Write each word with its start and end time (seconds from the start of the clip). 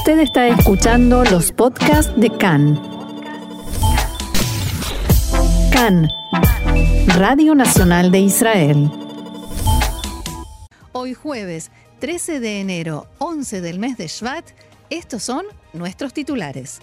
Usted 0.00 0.20
está 0.20 0.48
escuchando 0.48 1.24
los 1.24 1.52
podcasts 1.52 2.10
de 2.16 2.30
CAN. 2.30 2.80
CAN, 5.70 6.08
Radio 7.18 7.54
Nacional 7.54 8.10
de 8.10 8.20
Israel. 8.20 8.90
Hoy 10.92 11.12
jueves 11.12 11.70
13 11.98 12.40
de 12.40 12.60
enero, 12.60 13.08
11 13.18 13.60
del 13.60 13.78
mes 13.78 13.98
de 13.98 14.06
Shvat, 14.06 14.46
estos 14.88 15.22
son 15.22 15.44
nuestros 15.74 16.14
titulares. 16.14 16.80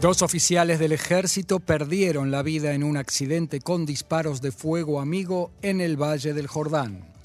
Dos 0.00 0.22
oficiales 0.22 0.80
del 0.80 0.90
ejército 0.90 1.60
perdieron 1.60 2.32
la 2.32 2.42
vida 2.42 2.72
en 2.72 2.82
un 2.82 2.96
accidente 2.96 3.60
con 3.60 3.86
disparos 3.86 4.42
de 4.42 4.50
fuego 4.50 5.00
amigo 5.00 5.52
en 5.62 5.80
el 5.80 5.96
Valle 5.96 6.34
del 6.34 6.48
Jordán. 6.48 7.17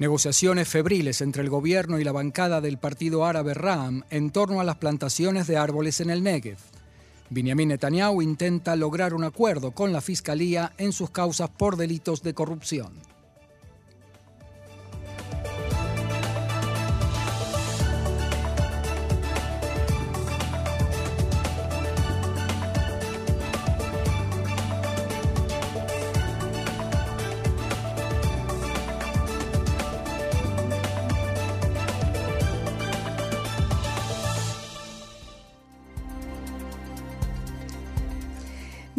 Negociaciones 0.00 0.66
febriles 0.66 1.20
entre 1.20 1.42
el 1.42 1.50
gobierno 1.50 1.98
y 1.98 2.04
la 2.04 2.12
bancada 2.12 2.62
del 2.62 2.78
partido 2.78 3.26
árabe 3.26 3.52
Ram 3.52 4.02
en 4.08 4.30
torno 4.30 4.58
a 4.58 4.64
las 4.64 4.76
plantaciones 4.76 5.46
de 5.46 5.58
árboles 5.58 6.00
en 6.00 6.08
el 6.08 6.22
Negev. 6.22 6.56
Benjamin 7.28 7.68
Netanyahu 7.68 8.22
intenta 8.22 8.76
lograr 8.76 9.12
un 9.12 9.24
acuerdo 9.24 9.72
con 9.72 9.92
la 9.92 10.00
fiscalía 10.00 10.72
en 10.78 10.92
sus 10.92 11.10
causas 11.10 11.50
por 11.50 11.76
delitos 11.76 12.22
de 12.22 12.32
corrupción. 12.32 13.09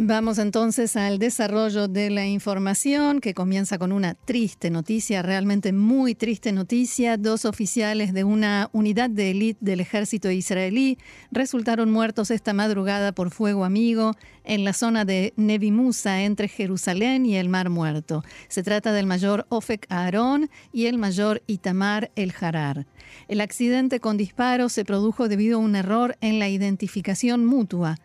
Vamos 0.03 0.39
entonces 0.39 0.95
al 0.95 1.19
desarrollo 1.19 1.88
de 1.88 2.09
la 2.09 2.25
información 2.25 3.21
que 3.21 3.35
comienza 3.35 3.77
con 3.77 3.91
una 3.91 4.16
triste 4.16 4.71
noticia, 4.71 5.21
realmente 5.21 5.73
muy 5.73 6.16
triste 6.16 6.52
noticia. 6.52 7.17
Dos 7.17 7.45
oficiales 7.45 8.11
de 8.11 8.23
una 8.23 8.72
unidad 8.73 9.11
de 9.11 9.29
élite 9.29 9.59
del 9.61 9.79
ejército 9.79 10.31
israelí 10.31 10.97
resultaron 11.29 11.91
muertos 11.91 12.31
esta 12.31 12.52
madrugada 12.52 13.11
por 13.11 13.29
fuego 13.29 13.63
amigo 13.63 14.16
en 14.44 14.63
la 14.63 14.73
zona 14.73 15.05
de 15.05 15.33
Nevi 15.35 15.69
Musa 15.69 16.23
entre 16.23 16.47
Jerusalén 16.47 17.27
y 17.27 17.35
el 17.35 17.47
Mar 17.47 17.69
Muerto. 17.69 18.23
Se 18.47 18.63
trata 18.63 18.94
del 18.94 19.05
mayor 19.05 19.45
Ofek 19.49 19.85
Aaron 19.89 20.49
y 20.73 20.88
el 20.88 20.97
mayor 20.97 21.44
Itamar 21.45 22.09
El 22.16 22.33
Harar. 22.41 22.88
El 23.27 23.39
accidente 23.39 23.99
con 23.99 24.17
disparos 24.17 24.73
se 24.73 24.83
produjo 24.83 25.27
debido 25.27 25.59
a 25.59 25.61
un 25.61 25.75
error 25.75 26.17
en 26.22 26.39
la 26.39 26.49
identificación 26.49 27.45
mutua. 27.45 27.97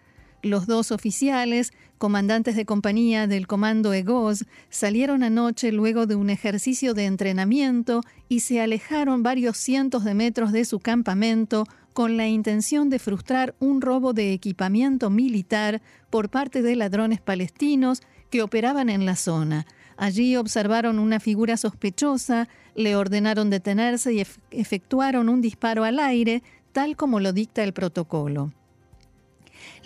Los 0.47 0.69
dos 0.69 0.93
oficiales, 0.93 1.73
comandantes 1.99 2.55
de 2.55 2.65
compañía 2.65 3.27
del 3.27 3.49
Comando 3.49 3.93
EGOS, 3.93 4.45
salieron 4.71 5.25
anoche 5.25 5.73
luego 5.73 6.07
de 6.07 6.15
un 6.15 6.31
ejercicio 6.31 6.95
de 6.95 7.07
entrenamiento 7.07 8.03
y 8.29 8.41
se 8.41 8.61
alejaron 8.61 9.25
varios 9.25 9.57
cientos 9.57 10.05
de 10.05 10.15
metros 10.15 10.53
de 10.53 10.65
su 10.65 10.79
campamento 10.79 11.65
con 11.95 12.17
la 12.17 12.29
intención 12.29 12.91
de 12.91 13.01
frustrar 13.01 13.57
un 13.59 13.81
robo 13.81 14.13
de 14.13 14.33
equipamiento 14.33 15.11
militar 15.11 15.83
por 16.11 16.31
parte 16.31 16.63
de 16.63 16.77
ladrones 16.77 17.21
palestinos 17.21 18.01
que 18.31 18.43
operaban 18.43 18.89
en 18.89 19.05
la 19.05 19.17
zona. 19.17 19.67
Allí 19.97 20.37
observaron 20.37 21.01
una 21.01 21.19
figura 21.19 21.57
sospechosa, 21.57 22.47
le 22.77 22.95
ordenaron 22.95 23.51
detenerse 23.51 24.15
y 24.15 24.25
efectuaron 24.53 25.29
un 25.29 25.41
disparo 25.41 25.83
al 25.83 25.99
aire, 25.99 26.45
tal 26.71 26.95
como 26.95 27.19
lo 27.19 27.33
dicta 27.33 27.65
el 27.65 27.73
protocolo. 27.73 28.53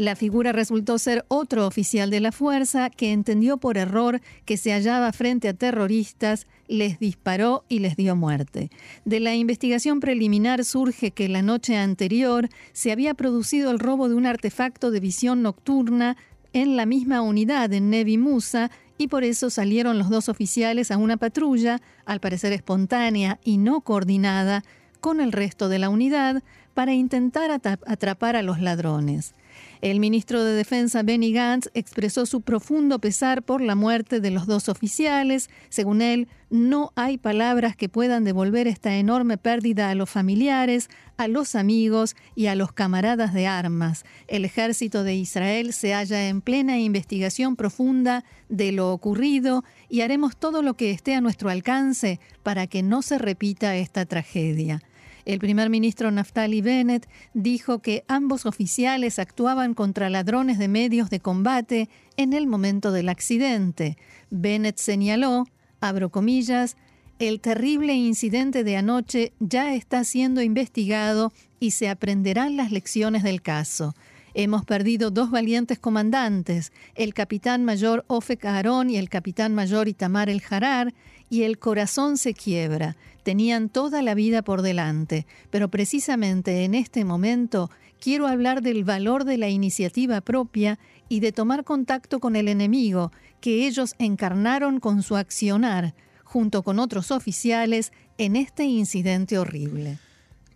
La 0.01 0.17
figura 0.17 0.53
resultó 0.53 0.99
ser 0.99 1.27
otro 1.29 1.67
oficial 1.67 2.09
de 2.09 2.21
la 2.21 2.33
fuerza 2.33 2.89
que 2.89 3.13
entendió 3.13 3.59
por 3.59 3.77
error 3.77 4.23
que 4.47 4.57
se 4.57 4.73
hallaba 4.73 5.13
frente 5.13 5.47
a 5.47 5.53
terroristas, 5.53 6.47
les 6.69 6.99
disparó 6.99 7.67
y 7.69 7.81
les 7.81 7.97
dio 7.97 8.17
muerte. 8.17 8.71
De 9.05 9.21
la 9.21 9.35
investigación 9.35 10.01
preliminar 10.01 10.65
surge 10.65 11.11
que 11.11 11.29
la 11.29 11.43
noche 11.43 11.77
anterior 11.77 12.49
se 12.73 12.93
había 12.93 13.13
producido 13.13 13.71
el 13.71 13.79
robo 13.79 14.09
de 14.09 14.15
un 14.15 14.25
artefacto 14.25 14.91
de 14.91 15.01
visión 15.01 15.43
nocturna 15.43 16.17
en 16.55 16.79
la 16.79 16.87
misma 16.87 17.21
unidad 17.21 17.71
en 17.75 17.91
Nevi 17.91 18.17
Musa 18.17 18.71
y 18.97 19.09
por 19.09 19.23
eso 19.23 19.51
salieron 19.51 19.99
los 19.99 20.09
dos 20.09 20.31
oficiales 20.31 20.91
a 20.91 20.97
una 20.97 21.19
patrulla, 21.19 21.83
al 22.07 22.21
parecer 22.21 22.55
espontánea 22.55 23.39
y 23.45 23.59
no 23.59 23.83
coordinada, 23.83 24.65
con 25.03 25.21
el 25.21 25.31
resto 25.31 25.69
de 25.69 25.79
la 25.79 25.91
unidad 25.91 26.43
para 26.73 26.95
intentar 26.95 27.51
atrapar 27.51 28.37
a 28.37 28.43
los 28.43 28.61
ladrones. 28.61 29.35
El 29.83 29.99
ministro 29.99 30.45
de 30.45 30.53
Defensa 30.53 31.03
Benny 31.03 31.33
Gantz 31.33 31.71
expresó 31.73 32.27
su 32.27 32.43
profundo 32.43 32.99
pesar 32.99 33.43
por 33.43 33.63
la 33.63 33.75
muerte 33.75 34.21
de 34.21 34.31
los 34.31 34.47
dos 34.47 34.69
oficiales. 34.69 35.49
Según 35.71 36.03
él, 36.03 36.29
no 36.51 36.93
hay 36.97 37.17
palabras 37.17 37.77
que 37.77 37.89
puedan 37.89 38.25
devolver 38.25 38.67
esta 38.67 38.97
enorme 38.97 39.39
pérdida 39.39 39.89
a 39.89 39.95
los 39.95 40.11
familiares, 40.11 40.91
a 41.17 41.29
los 41.29 41.55
amigos 41.55 42.15
y 42.35 42.47
a 42.47 42.57
los 42.57 42.73
camaradas 42.73 43.33
de 43.33 43.47
armas. 43.47 44.05
El 44.29 44.45
ejército 44.45 45.03
de 45.03 45.15
Israel 45.15 45.73
se 45.73 45.95
halla 45.95 46.29
en 46.29 46.43
plena 46.43 46.79
investigación 46.79 47.57
profunda 47.57 48.25
de 48.51 48.73
lo 48.73 48.93
ocurrido 48.93 49.65
y 49.89 50.03
haremos 50.03 50.37
todo 50.37 50.61
lo 50.61 50.75
que 50.75 50.91
esté 50.91 51.15
a 51.15 51.23
nuestro 51.23 51.49
alcance 51.49 52.21
para 52.43 52.67
que 52.67 52.83
no 52.83 53.01
se 53.01 53.17
repita 53.17 53.77
esta 53.77 54.05
tragedia. 54.05 54.83
El 55.31 55.39
primer 55.39 55.71
ministro 55.71 56.11
Naftali 56.11 56.61
Bennett 56.61 57.09
dijo 57.35 57.79
que 57.79 58.03
ambos 58.09 58.47
oficiales 58.47 59.21
actuaban 59.21 59.75
contra 59.75 60.11
ladrones 60.11 60.59
de 60.59 60.67
medios 60.67 61.09
de 61.09 61.21
combate 61.21 61.89
en 62.17 62.33
el 62.33 62.49
momento 62.49 62.91
del 62.91 63.09
accidente. 63.09 63.97
Bennett 64.31 64.79
señaló, 64.79 65.47
abro 65.81 66.11
comillas, 66.11 66.77
el 67.21 67.41
terrible 67.41 67.95
incidente 67.95 68.65
de 68.65 68.77
anoche 68.77 69.33
ya 69.39 69.73
está 69.73 70.03
siendo 70.03 70.43
investigado 70.43 71.33
y 71.61 71.71
se 71.71 71.89
aprenderán 71.89 72.57
las 72.57 72.73
lecciones 72.73 73.23
del 73.23 73.41
caso. 73.41 73.95
Hemos 74.35 74.65
perdido 74.65 75.11
dos 75.11 75.31
valientes 75.31 75.79
comandantes, 75.79 76.73
el 76.95 77.15
capitán 77.15 77.65
mayor 77.65 78.05
Ofek 78.07 78.45
Aarón 78.45 78.91
y 78.91 78.97
el 78.97 79.09
capitán 79.09 79.55
mayor 79.55 79.89
Itamar 79.89 80.31
el 80.31 80.43
Harar, 80.49 80.95
y 81.29 81.43
el 81.43 81.59
corazón 81.59 82.17
se 82.17 82.35
quiebra. 82.35 82.97
Tenían 83.23 83.69
toda 83.69 84.03
la 84.03 84.15
vida 84.15 84.43
por 84.43 84.63
delante, 84.63 85.27
pero 85.51 85.69
precisamente 85.69 86.65
en 86.65 86.75
este 86.75 87.05
momento 87.05 87.71
quiero 88.01 88.27
hablar 88.27 88.63
del 88.63 88.85
valor 88.85 89.25
de 89.25 89.39
la 89.39 89.49
iniciativa 89.49 90.21
propia 90.21 90.79
y 91.09 91.21
de 91.21 91.33
tomar 91.33 91.65
contacto 91.65 92.19
con 92.19 92.35
el 92.35 92.49
enemigo 92.49 93.13
que 93.41 93.67
ellos 93.67 93.95
encarnaron 93.99 94.81
con 94.81 95.03
su 95.03 95.17
accionar, 95.17 95.95
junto 96.25 96.63
con 96.63 96.79
otros 96.79 97.11
oficiales, 97.11 97.93
en 98.19 98.37
este 98.37 98.65
incidente 98.65 99.39
horrible. 99.39 99.99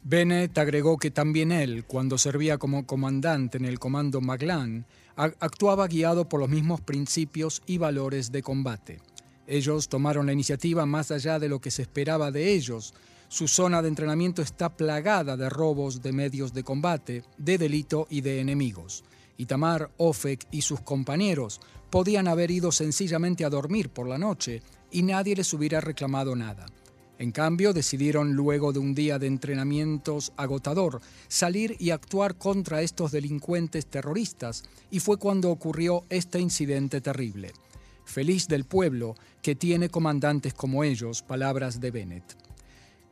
Bennett 0.06 0.59
agregó 0.59 0.98
que 0.98 1.10
también 1.10 1.50
él, 1.50 1.87
cuando 1.87 2.19
servía 2.19 2.59
como 2.59 2.84
comandante 2.84 3.56
en 3.56 3.65
el 3.65 3.78
comando 3.78 4.20
Maglan, 4.20 4.84
actuaba 5.16 5.88
guiado 5.88 6.28
por 6.28 6.41
los 6.41 6.50
mismos 6.50 6.82
principios 6.82 7.62
y 7.65 7.78
valores 7.78 8.31
de 8.31 8.42
combate. 8.42 9.00
Ellos 9.47 9.88
tomaron 9.88 10.26
la 10.26 10.34
iniciativa 10.34 10.84
más 10.84 11.10
allá 11.10 11.38
de 11.38 11.48
lo 11.48 11.59
que 11.59 11.70
se 11.70 11.81
esperaba 11.81 12.31
de 12.31 12.53
ellos. 12.53 12.92
Su 13.28 13.48
zona 13.48 13.81
de 13.81 13.88
entrenamiento 13.88 14.42
está 14.42 14.76
plagada 14.76 15.38
de 15.38 15.48
robos 15.48 16.03
de 16.03 16.12
medios 16.12 16.53
de 16.53 16.65
combate, 16.65 17.22
de 17.38 17.56
delito 17.56 18.06
y 18.10 18.21
de 18.21 18.41
enemigos. 18.41 19.04
Itamar, 19.38 19.91
Ofek 19.97 20.47
y 20.50 20.60
sus 20.60 20.82
compañeros 20.82 21.62
podían 21.88 22.28
haber 22.28 22.50
ido 22.50 22.72
sencillamente 22.72 23.42
a 23.47 23.50
dormir 23.50 23.88
por 23.88 24.06
la 24.06 24.19
noche 24.19 24.62
y 24.91 25.03
nadie 25.03 25.34
les 25.34 25.50
hubiera 25.54 25.81
reclamado 25.81 26.36
nada. 26.36 26.66
En 27.19 27.30
cambio, 27.30 27.72
decidieron 27.72 28.32
luego 28.32 28.72
de 28.72 28.80
un 28.80 28.94
día 28.94 29.19
de 29.19 29.28
entrenamientos 29.28 30.33
agotador 30.36 31.00
salir 31.28 31.77
y 31.78 31.91
actuar 31.91 32.36
contra 32.36 32.83
estos 32.83 33.12
delincuentes 33.12 33.86
terroristas 33.86 34.65
y 34.91 34.98
fue 35.00 35.18
cuando 35.18 35.50
ocurrió 35.50 36.04
este 36.09 36.41
incidente 36.41 37.00
terrible. 37.00 37.53
Feliz 38.04 38.48
del 38.48 38.65
pueblo 38.65 39.15
que 39.42 39.54
tiene 39.54 39.89
comandantes 39.89 40.54
como 40.54 40.83
ellos, 40.83 41.22
palabras 41.22 41.80
de 41.80 41.91
Bennett. 41.91 42.36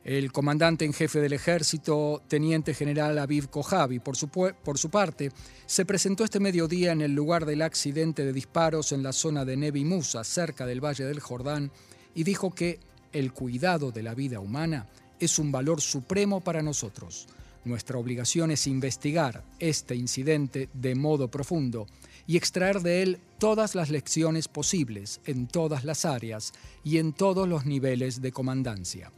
El 0.03 0.33
comandante 0.33 0.83
en 0.83 0.91
jefe 0.91 1.21
del 1.21 1.31
ejército, 1.31 2.21
teniente 2.27 2.73
general 2.73 3.17
Aviv 3.17 3.49
Kojavi, 3.49 3.99
por 3.99 4.17
su, 4.17 4.27
por 4.27 4.77
su 4.77 4.89
parte, 4.89 5.31
se 5.65 5.85
presentó 5.85 6.25
este 6.25 6.41
mediodía 6.41 6.91
en 6.91 7.01
el 7.01 7.15
lugar 7.15 7.45
del 7.45 7.61
accidente 7.61 8.25
de 8.25 8.33
disparos 8.33 8.91
en 8.91 9.01
la 9.01 9.13
zona 9.13 9.45
de 9.45 9.55
Nevi 9.55 9.85
Musa, 9.85 10.25
cerca 10.25 10.65
del 10.65 10.83
Valle 10.83 11.05
del 11.05 11.21
Jordán, 11.21 11.71
y 12.13 12.25
dijo 12.25 12.53
que 12.53 12.79
el 13.13 13.31
cuidado 13.31 13.91
de 13.91 14.03
la 14.03 14.13
vida 14.13 14.39
humana 14.39 14.87
es 15.19 15.39
un 15.39 15.51
valor 15.51 15.79
supremo 15.79 16.41
para 16.41 16.61
nosotros. 16.61 17.27
Nuestra 17.65 17.97
obligación 17.97 18.51
es 18.51 18.67
investigar 18.67 19.43
este 19.59 19.95
incidente 19.95 20.69
de 20.73 20.95
modo 20.95 21.29
profundo 21.29 21.87
y 22.27 22.35
extraer 22.35 22.81
de 22.81 23.03
él 23.03 23.19
todas 23.37 23.75
las 23.75 23.89
lecciones 23.89 24.47
posibles 24.47 25.21
en 25.25 25.47
todas 25.47 25.85
las 25.85 26.03
áreas 26.03 26.53
y 26.83 26.97
en 26.97 27.13
todos 27.13 27.47
los 27.47 27.65
niveles 27.65 28.21
de 28.21 28.31
comandancia. 28.31 29.11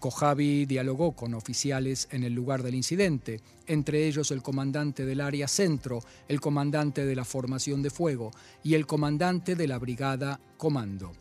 Kojavi 0.00 0.66
dialogó 0.66 1.12
con 1.12 1.32
oficiales 1.32 2.08
en 2.10 2.24
el 2.24 2.32
lugar 2.32 2.64
del 2.64 2.74
incidente, 2.74 3.40
entre 3.68 4.08
ellos 4.08 4.32
el 4.32 4.42
comandante 4.42 5.04
del 5.04 5.20
área 5.20 5.46
centro, 5.46 6.00
el 6.26 6.40
comandante 6.40 7.06
de 7.06 7.14
la 7.14 7.24
formación 7.24 7.82
de 7.82 7.90
fuego 7.90 8.32
y 8.64 8.74
el 8.74 8.84
comandante 8.84 9.54
de 9.54 9.68
la 9.68 9.78
brigada 9.78 10.40
comando. 10.56 11.12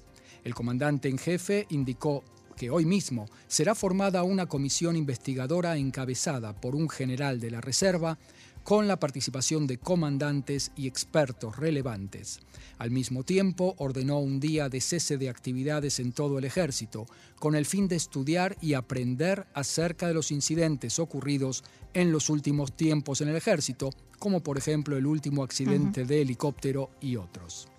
El 0.43 0.55
comandante 0.55 1.09
en 1.09 1.17
jefe 1.17 1.67
indicó 1.69 2.23
que 2.57 2.69
hoy 2.69 2.85
mismo 2.85 3.27
será 3.47 3.75
formada 3.75 4.23
una 4.23 4.45
comisión 4.45 4.95
investigadora 4.95 5.77
encabezada 5.77 6.53
por 6.59 6.75
un 6.75 6.89
general 6.89 7.39
de 7.39 7.51
la 7.51 7.61
Reserva 7.61 8.17
con 8.63 8.87
la 8.87 8.99
participación 8.99 9.65
de 9.65 9.77
comandantes 9.77 10.71
y 10.75 10.87
expertos 10.87 11.57
relevantes. 11.57 12.39
Al 12.77 12.91
mismo 12.91 13.23
tiempo, 13.23 13.73
ordenó 13.79 14.19
un 14.19 14.39
día 14.39 14.69
de 14.69 14.81
cese 14.81 15.17
de 15.17 15.29
actividades 15.29 15.99
en 15.99 16.11
todo 16.11 16.37
el 16.37 16.45
ejército, 16.45 17.07
con 17.39 17.55
el 17.55 17.65
fin 17.65 17.87
de 17.87 17.95
estudiar 17.95 18.55
y 18.61 18.75
aprender 18.75 19.47
acerca 19.53 20.07
de 20.07 20.13
los 20.13 20.31
incidentes 20.31 20.99
ocurridos 20.99 21.63
en 21.93 22.11
los 22.11 22.29
últimos 22.29 22.73
tiempos 22.73 23.21
en 23.21 23.29
el 23.29 23.35
ejército, 23.35 23.89
como 24.19 24.41
por 24.41 24.57
ejemplo 24.57 24.95
el 24.95 25.07
último 25.07 25.43
accidente 25.43 26.05
de 26.05 26.21
helicóptero 26.21 26.91
y 27.01 27.15
otros. 27.15 27.70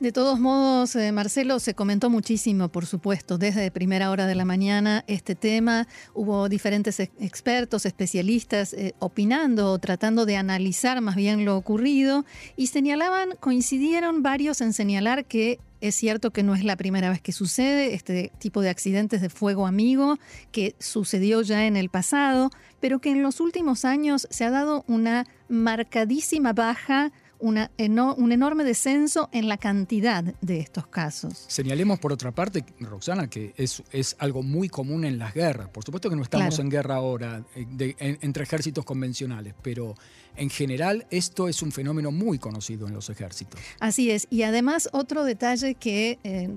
De 0.00 0.12
todos 0.12 0.38
modos, 0.38 0.94
eh, 0.96 1.10
Marcelo, 1.12 1.58
se 1.58 1.74
comentó 1.74 2.10
muchísimo, 2.10 2.68
por 2.68 2.86
supuesto, 2.86 3.38
desde 3.38 3.70
primera 3.70 4.10
hora 4.10 4.26
de 4.26 4.34
la 4.34 4.44
mañana 4.44 5.04
este 5.08 5.34
tema. 5.34 5.88
Hubo 6.14 6.48
diferentes 6.48 7.00
expertos, 7.00 7.84
especialistas, 7.84 8.72
eh, 8.72 8.94
opinando 8.98 9.72
o 9.72 9.78
tratando 9.78 10.24
de 10.24 10.36
analizar 10.36 11.00
más 11.00 11.16
bien 11.16 11.44
lo 11.44 11.56
ocurrido 11.56 12.24
y 12.56 12.68
señalaban, 12.68 13.30
coincidieron 13.40 14.22
varios 14.22 14.60
en 14.60 14.72
señalar 14.72 15.24
que 15.24 15.58
es 15.80 15.94
cierto 15.94 16.32
que 16.32 16.42
no 16.42 16.54
es 16.54 16.64
la 16.64 16.76
primera 16.76 17.10
vez 17.10 17.20
que 17.20 17.32
sucede 17.32 17.94
este 17.94 18.32
tipo 18.38 18.62
de 18.62 18.70
accidentes 18.70 19.20
de 19.20 19.28
fuego 19.28 19.66
amigo, 19.66 20.18
que 20.50 20.74
sucedió 20.78 21.42
ya 21.42 21.66
en 21.66 21.76
el 21.76 21.88
pasado, 21.88 22.50
pero 22.80 22.98
que 22.98 23.10
en 23.10 23.22
los 23.22 23.40
últimos 23.40 23.84
años 23.84 24.26
se 24.30 24.44
ha 24.44 24.50
dado 24.50 24.84
una 24.88 25.26
marcadísima 25.48 26.52
baja 26.52 27.12
una, 27.38 27.70
un 28.16 28.32
enorme 28.32 28.64
descenso 28.64 29.28
en 29.32 29.48
la 29.48 29.56
cantidad 29.56 30.22
de 30.22 30.60
estos 30.60 30.86
casos. 30.86 31.44
Señalemos 31.48 31.98
por 31.98 32.12
otra 32.12 32.32
parte, 32.32 32.64
Roxana, 32.80 33.28
que 33.28 33.54
es, 33.56 33.82
es 33.92 34.16
algo 34.18 34.42
muy 34.42 34.68
común 34.68 35.04
en 35.04 35.18
las 35.18 35.34
guerras. 35.34 35.68
Por 35.68 35.84
supuesto 35.84 36.10
que 36.10 36.16
no 36.16 36.22
estamos 36.22 36.58
en 36.58 36.68
guerra 36.68 36.96
ahora 36.96 37.44
eh, 37.54 37.94
entre 37.98 38.42
ejércitos 38.42 38.84
convencionales, 38.84 39.54
pero 39.62 39.94
en 40.36 40.50
general 40.50 41.06
esto 41.10 41.48
es 41.48 41.62
un 41.62 41.72
fenómeno 41.72 42.10
muy 42.10 42.38
conocido 42.38 42.86
en 42.86 42.94
los 42.94 43.10
ejércitos. 43.10 43.60
Así 43.80 44.10
es. 44.10 44.26
Y 44.30 44.42
además 44.42 44.88
otro 44.92 45.24
detalle 45.24 45.74
que 45.74 46.18
eh, 46.24 46.50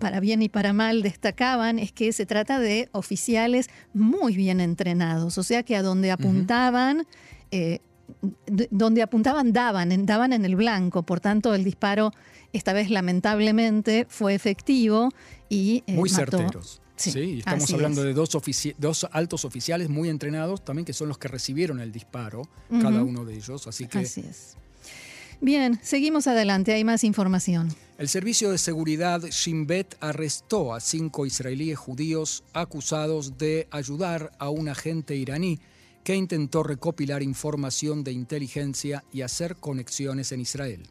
para 0.00 0.20
bien 0.20 0.42
y 0.42 0.48
para 0.48 0.72
mal 0.72 1.02
destacaban 1.02 1.78
es 1.78 1.92
que 1.92 2.12
se 2.12 2.26
trata 2.26 2.58
de 2.58 2.88
oficiales 2.92 3.68
muy 3.94 4.36
bien 4.36 4.60
entrenados, 4.60 5.38
o 5.38 5.42
sea 5.42 5.62
que 5.62 5.76
a 5.76 5.82
donde 5.82 6.10
apuntaban... 6.10 7.06
Eh, 7.50 7.80
donde 8.46 9.02
apuntaban 9.02 9.52
daban, 9.52 10.06
daban 10.06 10.32
en 10.32 10.44
el 10.44 10.56
blanco, 10.56 11.02
por 11.02 11.20
tanto 11.20 11.54
el 11.54 11.64
disparo 11.64 12.12
esta 12.52 12.72
vez 12.72 12.90
lamentablemente 12.90 14.06
fue 14.08 14.34
efectivo 14.34 15.10
y 15.48 15.82
eh, 15.86 15.92
muy 15.92 16.08
certeros. 16.08 16.80
Sí, 16.96 17.38
estamos 17.38 17.70
hablando 17.74 18.02
de 18.02 18.14
dos, 18.14 18.30
dos, 18.78 19.06
altos 19.12 19.44
oficiales 19.44 19.90
muy 19.90 20.08
entrenados 20.08 20.64
también 20.64 20.86
que 20.86 20.94
son 20.94 21.08
los 21.08 21.18
que 21.18 21.28
recibieron 21.28 21.80
el 21.80 21.92
disparo, 21.92 22.48
cada 22.70 23.02
uno 23.02 23.24
de 23.24 23.34
ellos, 23.34 23.66
así 23.66 23.86
que 23.86 23.98
Así 23.98 24.20
es. 24.22 24.56
Bien, 25.42 25.78
seguimos 25.82 26.26
adelante, 26.26 26.72
hay 26.72 26.84
más 26.84 27.04
información. 27.04 27.68
El 27.98 28.08
Servicio 28.08 28.50
de 28.50 28.56
Seguridad 28.56 29.22
Shin 29.22 29.66
Bet 29.66 29.96
arrestó 30.00 30.74
a 30.74 30.80
cinco 30.80 31.26
israelíes 31.26 31.78
judíos 31.78 32.42
acusados 32.54 33.36
de 33.36 33.68
ayudar 33.70 34.32
a 34.38 34.48
un 34.48 34.70
agente 34.70 35.14
iraní 35.16 35.60
que 36.06 36.14
intentó 36.14 36.62
recopilar 36.62 37.24
información 37.24 38.04
de 38.04 38.12
inteligencia 38.12 39.02
y 39.12 39.22
hacer 39.22 39.56
conexiones 39.56 40.30
en 40.30 40.40
Israel. 40.40 40.84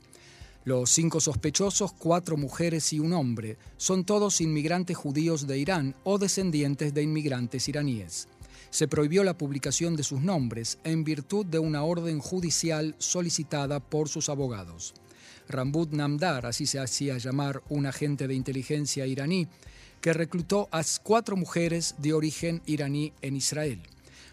Los 0.66 0.90
cinco 0.90 1.22
sospechosos, 1.22 1.94
cuatro 1.94 2.36
mujeres 2.36 2.92
y 2.92 3.00
un 3.00 3.14
hombre, 3.14 3.58
son 3.78 4.04
todos 4.04 4.42
inmigrantes 4.42 4.98
judíos 4.98 5.48
de 5.48 5.58
Irán 5.58 5.96
o 6.04 6.18
descendientes 6.18 6.94
de 6.94 7.04
inmigrantes 7.04 7.70
iraníes. 7.70 8.28
Se 8.72 8.90
prohibió 8.90 9.24
la 9.24 9.38
publicación 9.38 9.96
de 9.96 10.04
sus 10.04 10.20
nombres 10.20 10.80
en 10.84 11.06
virtud 11.06 11.46
de 11.46 11.60
una 11.60 11.84
orden 11.84 12.20
judicial 12.20 12.94
solicitada 12.98 13.80
por 13.80 14.10
sus 14.10 14.28
abogados. 14.28 14.94
Rambud 15.48 15.88
Namdar, 15.92 16.46
así 16.46 16.66
se 16.66 16.80
hacía 16.80 17.18
llamar 17.20 17.64
un 17.70 17.86
agente 17.86 18.28
de 18.28 18.36
inteligencia 18.36 19.08
iraní, 19.08 19.48
que 20.02 20.12
reclutó 20.12 20.68
a 20.74 20.82
cuatro 21.04 21.38
mujeres 21.38 21.96
de 22.00 22.12
origen 22.12 22.62
iraní 22.66 23.14
en 23.22 23.38
Israel. 23.38 23.82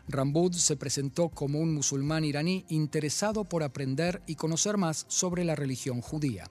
Rambud 0.09 0.53
se 0.53 0.77
presentó 0.77 1.29
como 1.29 1.61
un 1.61 1.73
musulmán 1.73 2.25
iraní 2.25 2.65
interesado 2.69 3.45
por 3.45 3.63
aprender 3.63 4.21
y 4.27 4.35
conocer 4.35 4.77
más 4.77 5.05
sobre 5.09 5.45
la 5.45 5.55
religión 5.55 6.01
judía. 6.01 6.51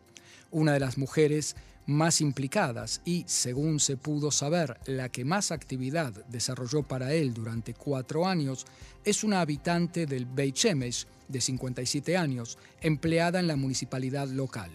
Una 0.52 0.74
de 0.74 0.80
las 0.80 0.98
mujeres 0.98 1.56
más 1.86 2.22
implicadas 2.22 3.02
y, 3.06 3.24
según 3.28 3.80
se 3.80 3.98
pudo 3.98 4.32
saber, 4.32 4.80
la 4.86 5.10
que 5.10 5.26
más 5.26 5.52
actividad 5.52 6.14
desarrolló 6.28 6.84
para 6.84 7.14
él 7.14 7.34
durante 7.34 7.74
cuatro 7.74 8.26
años, 8.26 8.66
es 9.04 9.24
una 9.24 9.42
habitante 9.42 10.06
del 10.06 10.26
Beit 10.26 10.56
Shemesh 10.56 11.08
de 11.28 11.42
57 11.42 12.18
años, 12.18 12.58
empleada 12.82 13.40
en 13.40 13.48
la 13.48 13.56
municipalidad 13.56 14.28
local. 14.28 14.72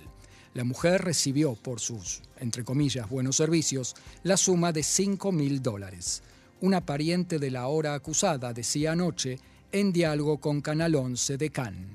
La 0.55 0.65
mujer 0.65 1.03
recibió 1.03 1.55
por 1.55 1.81
sus, 1.81 2.23
entre 2.39 2.65
comillas, 2.65 3.09
buenos 3.09 3.37
servicios, 3.37 3.95
la 4.23 4.37
suma 4.37 4.73
de 4.73 4.83
5 4.83 5.33
mil 5.33 5.63
dólares 5.63 6.23
una 6.61 6.81
pariente 6.81 7.39
de 7.39 7.51
la 7.51 7.61
ahora 7.61 7.95
acusada 7.95 8.53
decía 8.53 8.93
anoche 8.93 9.39
en 9.73 9.93
diálogo 9.93 10.39
con 10.39 10.61
Canal 10.61 10.95
11 10.95 11.37
de 11.37 11.51
Cannes. 11.51 11.91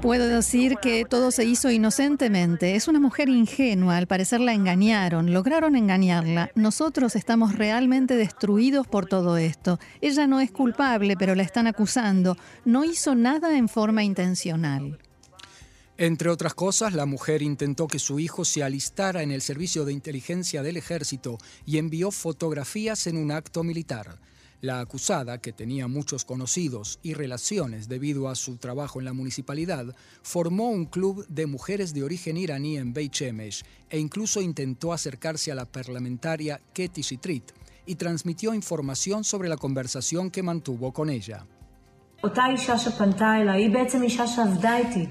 Puedo 0.00 0.28
decir 0.28 0.76
que 0.76 1.04
todo 1.04 1.30
se 1.30 1.44
hizo 1.44 1.70
inocentemente. 1.70 2.74
Es 2.74 2.88
una 2.88 3.00
mujer 3.00 3.28
ingenua, 3.28 3.96
al 3.96 4.06
parecer 4.06 4.40
la 4.40 4.52
engañaron, 4.52 5.32
lograron 5.32 5.76
engañarla. 5.76 6.50
Nosotros 6.54 7.16
estamos 7.16 7.56
realmente 7.56 8.16
destruidos 8.16 8.86
por 8.86 9.06
todo 9.06 9.36
esto. 9.36 9.78
Ella 10.00 10.26
no 10.26 10.40
es 10.40 10.50
culpable, 10.50 11.16
pero 11.18 11.34
la 11.34 11.42
están 11.42 11.66
acusando. 11.66 12.36
No 12.64 12.84
hizo 12.84 13.14
nada 13.14 13.56
en 13.56 13.68
forma 13.68 14.04
intencional. 14.04 14.98
Entre 15.98 16.28
otras 16.28 16.52
cosas, 16.52 16.92
la 16.92 17.06
mujer 17.06 17.40
intentó 17.40 17.86
que 17.86 17.98
su 17.98 18.20
hijo 18.20 18.44
se 18.44 18.62
alistara 18.62 19.22
en 19.22 19.30
el 19.30 19.40
servicio 19.40 19.86
de 19.86 19.94
inteligencia 19.94 20.62
del 20.62 20.76
ejército 20.76 21.38
y 21.64 21.78
envió 21.78 22.10
fotografías 22.10 23.06
en 23.06 23.16
un 23.16 23.30
acto 23.30 23.64
militar. 23.64 24.20
La 24.60 24.80
acusada, 24.80 25.40
que 25.40 25.54
tenía 25.54 25.88
muchos 25.88 26.26
conocidos 26.26 26.98
y 27.02 27.14
relaciones 27.14 27.88
debido 27.88 28.28
a 28.28 28.34
su 28.34 28.58
trabajo 28.58 28.98
en 28.98 29.06
la 29.06 29.14
municipalidad, 29.14 29.94
formó 30.22 30.68
un 30.68 30.84
club 30.84 31.26
de 31.28 31.46
mujeres 31.46 31.94
de 31.94 32.02
origen 32.02 32.36
iraní 32.36 32.76
en 32.76 32.92
Beit 32.92 33.14
e 33.22 33.98
incluso 33.98 34.42
intentó 34.42 34.92
acercarse 34.92 35.50
a 35.50 35.54
la 35.54 35.64
parlamentaria 35.64 36.60
Ketty 36.74 37.00
Shitrit 37.00 37.52
y 37.86 37.94
transmitió 37.94 38.52
información 38.52 39.24
sobre 39.24 39.48
la 39.48 39.56
conversación 39.56 40.30
que 40.30 40.42
mantuvo 40.42 40.92
con 40.92 41.08
ella. 41.08 41.46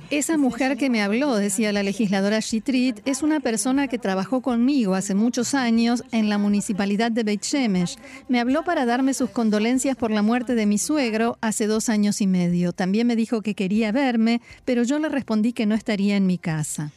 Esa 0.10 0.38
mujer 0.38 0.76
que 0.76 0.90
me 0.90 1.02
habló, 1.02 1.36
decía 1.36 1.72
la 1.72 1.84
legisladora 1.84 2.40
Shitrit, 2.40 3.00
es 3.06 3.22
una 3.22 3.40
persona 3.40 3.88
que 3.88 4.00
trabajó 4.00 4.42
conmigo 4.42 4.96
hace 4.96 5.14
muchos 5.14 5.54
años 5.54 6.04
en 6.12 6.30
la 6.30 6.38
municipalidad 6.38 7.12
de 7.12 7.24
Beit 7.24 7.44
Shemesh. 7.44 7.98
Me 8.28 8.40
habló 8.40 8.64
para 8.64 8.86
darme 8.86 9.14
sus 9.14 9.30
condolencias 9.30 9.96
por 9.96 10.12
la 10.12 10.24
muerte 10.24 10.56
de 10.56 10.66
mi 10.66 10.78
suegro 10.78 11.38
hace 11.42 11.68
dos 11.68 11.90
años 11.90 12.22
y 12.22 12.28
medio. 12.28 12.74
También 12.74 13.08
me 13.08 13.16
dijo 13.16 13.42
que 13.42 13.56
quería 13.56 13.92
verme, 13.92 14.42
pero 14.66 14.84
yo 14.84 14.98
le 15.00 15.10
respondí 15.10 15.54
que 15.54 15.68
no 15.68 15.76
estaría 15.76 16.18
en 16.18 16.26
mi 16.26 16.38
casa. 16.38 16.92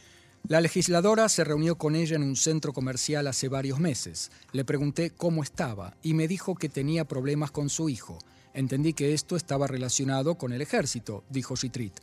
La 0.47 0.61
legisladora 0.61 1.29
se 1.29 1.43
reunió 1.43 1.75
con 1.75 1.95
ella 1.95 2.15
en 2.15 2.23
un 2.23 2.35
centro 2.35 2.73
comercial 2.73 3.27
hace 3.27 3.47
varios 3.47 3.79
meses. 3.79 4.31
Le 4.51 4.65
pregunté 4.65 5.11
cómo 5.11 5.43
estaba 5.43 5.95
y 6.01 6.15
me 6.15 6.27
dijo 6.27 6.55
que 6.55 6.69
tenía 6.69 7.05
problemas 7.05 7.51
con 7.51 7.69
su 7.69 7.89
hijo. 7.89 8.17
Entendí 8.59 8.91
que 8.91 9.13
esto 9.13 9.37
estaba 9.37 9.67
relacionado 9.67 10.37
con 10.37 10.51
el 10.51 10.61
ejército, 10.61 11.23
dijo 11.29 11.55
Chitrit. 11.55 11.93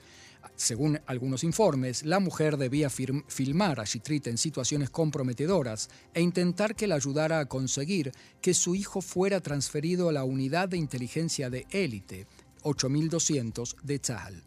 Según 0.54 0.98
algunos 1.04 1.44
informes, 1.44 2.02
la 2.02 2.18
mujer 2.18 2.56
debía 2.56 2.88
filmar 2.88 3.78
a 3.78 3.84
Chitrit 3.84 4.26
en 4.28 4.38
situaciones 4.38 4.88
comprometedoras 4.88 5.90
e 6.14 6.22
intentar 6.22 6.74
que 6.74 6.86
la 6.86 6.94
ayudara 6.94 7.40
a 7.40 7.44
conseguir 7.44 8.10
que 8.40 8.54
su 8.54 8.74
hijo 8.74 9.02
fuera 9.02 9.42
transferido 9.42 10.08
a 10.08 10.12
la 10.12 10.24
unidad 10.24 10.70
de 10.70 10.78
inteligencia 10.78 11.50
de 11.50 11.66
élite 11.68 12.26
8200 12.62 13.76
de 13.82 13.98
Tzahal. 13.98 14.42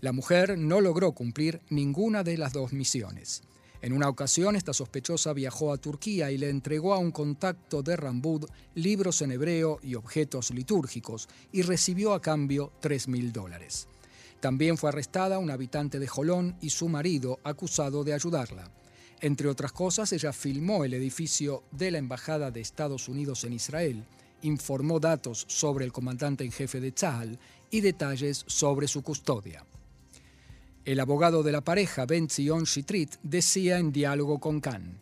La 0.00 0.10
mujer 0.10 0.58
no 0.58 0.80
logró 0.80 1.12
cumplir 1.12 1.60
ninguna 1.70 2.24
de 2.24 2.36
las 2.36 2.52
dos 2.52 2.72
misiones. 2.72 3.44
En 3.84 3.92
una 3.92 4.08
ocasión, 4.08 4.56
esta 4.56 4.72
sospechosa 4.72 5.34
viajó 5.34 5.70
a 5.70 5.76
Turquía 5.76 6.30
y 6.30 6.38
le 6.38 6.48
entregó 6.48 6.94
a 6.94 6.98
un 6.98 7.10
contacto 7.10 7.82
de 7.82 7.96
Rambud 7.96 8.46
libros 8.74 9.20
en 9.20 9.30
hebreo 9.30 9.78
y 9.82 9.94
objetos 9.94 10.52
litúrgicos 10.52 11.28
y 11.52 11.60
recibió 11.60 12.14
a 12.14 12.22
cambio 12.22 12.72
3.000 12.80 13.30
dólares. 13.30 13.86
También 14.40 14.78
fue 14.78 14.88
arrestada 14.88 15.38
una 15.38 15.52
habitante 15.52 15.98
de 15.98 16.08
Jolón 16.08 16.56
y 16.62 16.70
su 16.70 16.88
marido 16.88 17.40
acusado 17.44 18.04
de 18.04 18.14
ayudarla. 18.14 18.70
Entre 19.20 19.48
otras 19.48 19.72
cosas, 19.72 20.10
ella 20.14 20.32
filmó 20.32 20.86
el 20.86 20.94
edificio 20.94 21.64
de 21.70 21.90
la 21.90 21.98
Embajada 21.98 22.50
de 22.50 22.62
Estados 22.62 23.10
Unidos 23.10 23.44
en 23.44 23.52
Israel, 23.52 24.06
informó 24.40 24.98
datos 24.98 25.44
sobre 25.46 25.84
el 25.84 25.92
comandante 25.92 26.42
en 26.42 26.52
jefe 26.52 26.80
de 26.80 26.92
Tzahal 26.92 27.38
y 27.70 27.82
detalles 27.82 28.44
sobre 28.46 28.88
su 28.88 29.02
custodia. 29.02 29.62
El 30.84 31.00
abogado 31.00 31.42
de 31.42 31.50
la 31.50 31.62
pareja, 31.62 32.04
Ben 32.04 32.28
Zion 32.28 32.64
Shitrit, 32.64 33.14
decía 33.22 33.78
en 33.78 33.90
diálogo 33.90 34.38
con 34.38 34.60
Khan. 34.60 35.00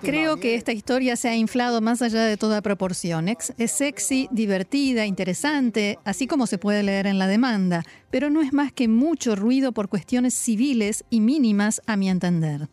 Creo 0.00 0.36
que 0.38 0.54
esta 0.54 0.72
historia 0.72 1.16
se 1.16 1.28
ha 1.28 1.36
inflado 1.36 1.80
más 1.82 2.00
allá 2.00 2.24
de 2.24 2.36
toda 2.38 2.62
proporción. 2.62 3.28
Es 3.28 3.70
sexy, 3.70 4.26
divertida, 4.32 5.04
interesante, 5.04 5.98
así 6.06 6.26
como 6.26 6.46
se 6.46 6.56
puede 6.56 6.82
leer 6.82 7.06
en 7.06 7.18
la 7.18 7.26
demanda, 7.26 7.84
pero 8.10 8.30
no 8.30 8.40
es 8.40 8.54
más 8.54 8.72
que 8.72 8.88
mucho 8.88 9.36
ruido 9.36 9.72
por 9.72 9.90
cuestiones 9.90 10.32
civiles 10.32 11.04
y 11.10 11.20
mínimas 11.20 11.82
a 11.86 11.96
mi 11.96 12.08
entender. 12.08 12.70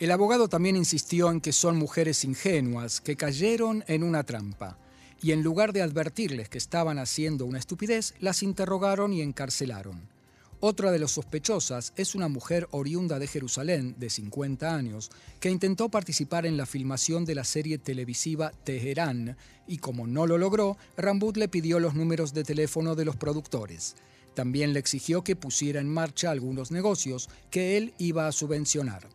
El 0.00 0.10
abogado 0.10 0.48
también 0.48 0.74
insistió 0.74 1.30
en 1.30 1.40
que 1.40 1.52
son 1.52 1.76
mujeres 1.76 2.24
ingenuas 2.24 3.00
que 3.00 3.14
cayeron 3.14 3.84
en 3.86 4.02
una 4.02 4.24
trampa 4.24 4.76
y 5.22 5.32
en 5.32 5.42
lugar 5.42 5.72
de 5.72 5.82
advertirles 5.82 6.48
que 6.48 6.58
estaban 6.58 6.98
haciendo 6.98 7.46
una 7.46 7.58
estupidez, 7.58 8.14
las 8.20 8.42
interrogaron 8.42 9.12
y 9.12 9.22
encarcelaron. 9.22 10.08
Otra 10.64 10.92
de 10.92 11.00
las 11.00 11.10
sospechosas 11.10 11.92
es 11.96 12.14
una 12.14 12.28
mujer 12.28 12.68
oriunda 12.70 13.18
de 13.18 13.26
Jerusalén, 13.26 13.96
de 13.98 14.10
50 14.10 14.74
años, 14.74 15.10
que 15.40 15.50
intentó 15.50 15.88
participar 15.88 16.46
en 16.46 16.56
la 16.56 16.66
filmación 16.66 17.24
de 17.24 17.34
la 17.34 17.42
serie 17.42 17.78
televisiva 17.78 18.52
Teherán 18.62 19.36
y 19.66 19.78
como 19.78 20.06
no 20.06 20.26
lo 20.26 20.38
logró, 20.38 20.76
Rambut 20.96 21.36
le 21.36 21.48
pidió 21.48 21.80
los 21.80 21.94
números 21.94 22.32
de 22.32 22.44
teléfono 22.44 22.94
de 22.94 23.04
los 23.04 23.16
productores. 23.16 23.96
También 24.34 24.72
le 24.72 24.78
exigió 24.78 25.24
que 25.24 25.34
pusiera 25.34 25.80
en 25.80 25.88
marcha 25.88 26.30
algunos 26.30 26.70
negocios 26.70 27.28
que 27.50 27.76
él 27.76 27.92
iba 27.98 28.28
a 28.28 28.32
subvencionar. 28.32 29.08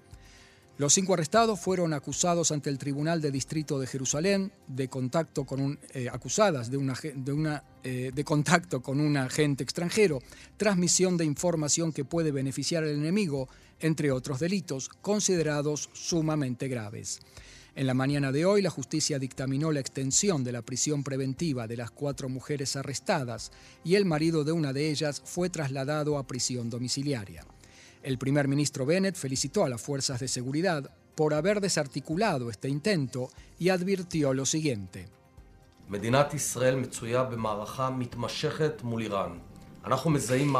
Los 0.77 0.93
cinco 0.93 1.15
arrestados 1.15 1.59
fueron 1.59 1.91
acusados 1.93 2.51
ante 2.51 2.69
el 2.69 2.77
Tribunal 2.77 3.19
de 3.19 3.31
Distrito 3.31 3.79
de 3.79 3.87
Jerusalén 3.87 4.51
de 4.67 4.87
contacto 4.87 5.43
con 5.43 5.59
un, 5.59 5.79
eh, 5.95 6.07
acusadas 6.07 6.69
de, 6.69 6.77
una, 6.77 6.93
de, 7.15 7.31
una, 7.31 7.63
eh, 7.83 8.11
de 8.13 8.23
contacto 8.23 8.79
con 8.79 8.99
un 8.99 9.17
agente 9.17 9.63
extranjero, 9.63 10.21
transmisión 10.55 11.17
de 11.17 11.25
información 11.25 11.91
que 11.91 12.05
puede 12.05 12.31
beneficiar 12.31 12.83
al 12.83 12.91
enemigo, 12.91 13.49
entre 13.79 14.11
otros 14.11 14.39
delitos 14.39 14.89
considerados 14.89 15.89
sumamente 15.93 16.67
graves. 16.67 17.21
En 17.75 17.87
la 17.87 17.95
mañana 17.95 18.31
de 18.31 18.45
hoy, 18.45 18.61
la 18.61 18.69
justicia 18.69 19.17
dictaminó 19.17 19.71
la 19.71 19.79
extensión 19.79 20.43
de 20.43 20.51
la 20.51 20.61
prisión 20.61 21.03
preventiva 21.03 21.65
de 21.65 21.77
las 21.77 21.89
cuatro 21.89 22.29
mujeres 22.29 22.75
arrestadas 22.75 23.51
y 23.83 23.95
el 23.95 24.05
marido 24.05 24.43
de 24.43 24.51
una 24.51 24.73
de 24.73 24.91
ellas 24.91 25.23
fue 25.25 25.49
trasladado 25.49 26.19
a 26.19 26.27
prisión 26.27 26.69
domiciliaria. 26.69 27.45
El 28.07 28.17
primer 28.17 28.47
ministro 28.47 28.85
Bennett 28.85 29.17
felicitó 29.17 29.65
a 29.65 29.69
las 29.69 29.81
fuerzas 29.81 30.21
de 30.21 30.29
seguridad 30.29 30.89
por 31.13 31.33
haber 31.33 31.59
desarticulado 31.59 32.49
este 32.49 32.69
intento 32.69 33.29
y 33.59 33.67
advirtió 33.67 34.33
lo 34.33 34.45
siguiente. 34.45 35.09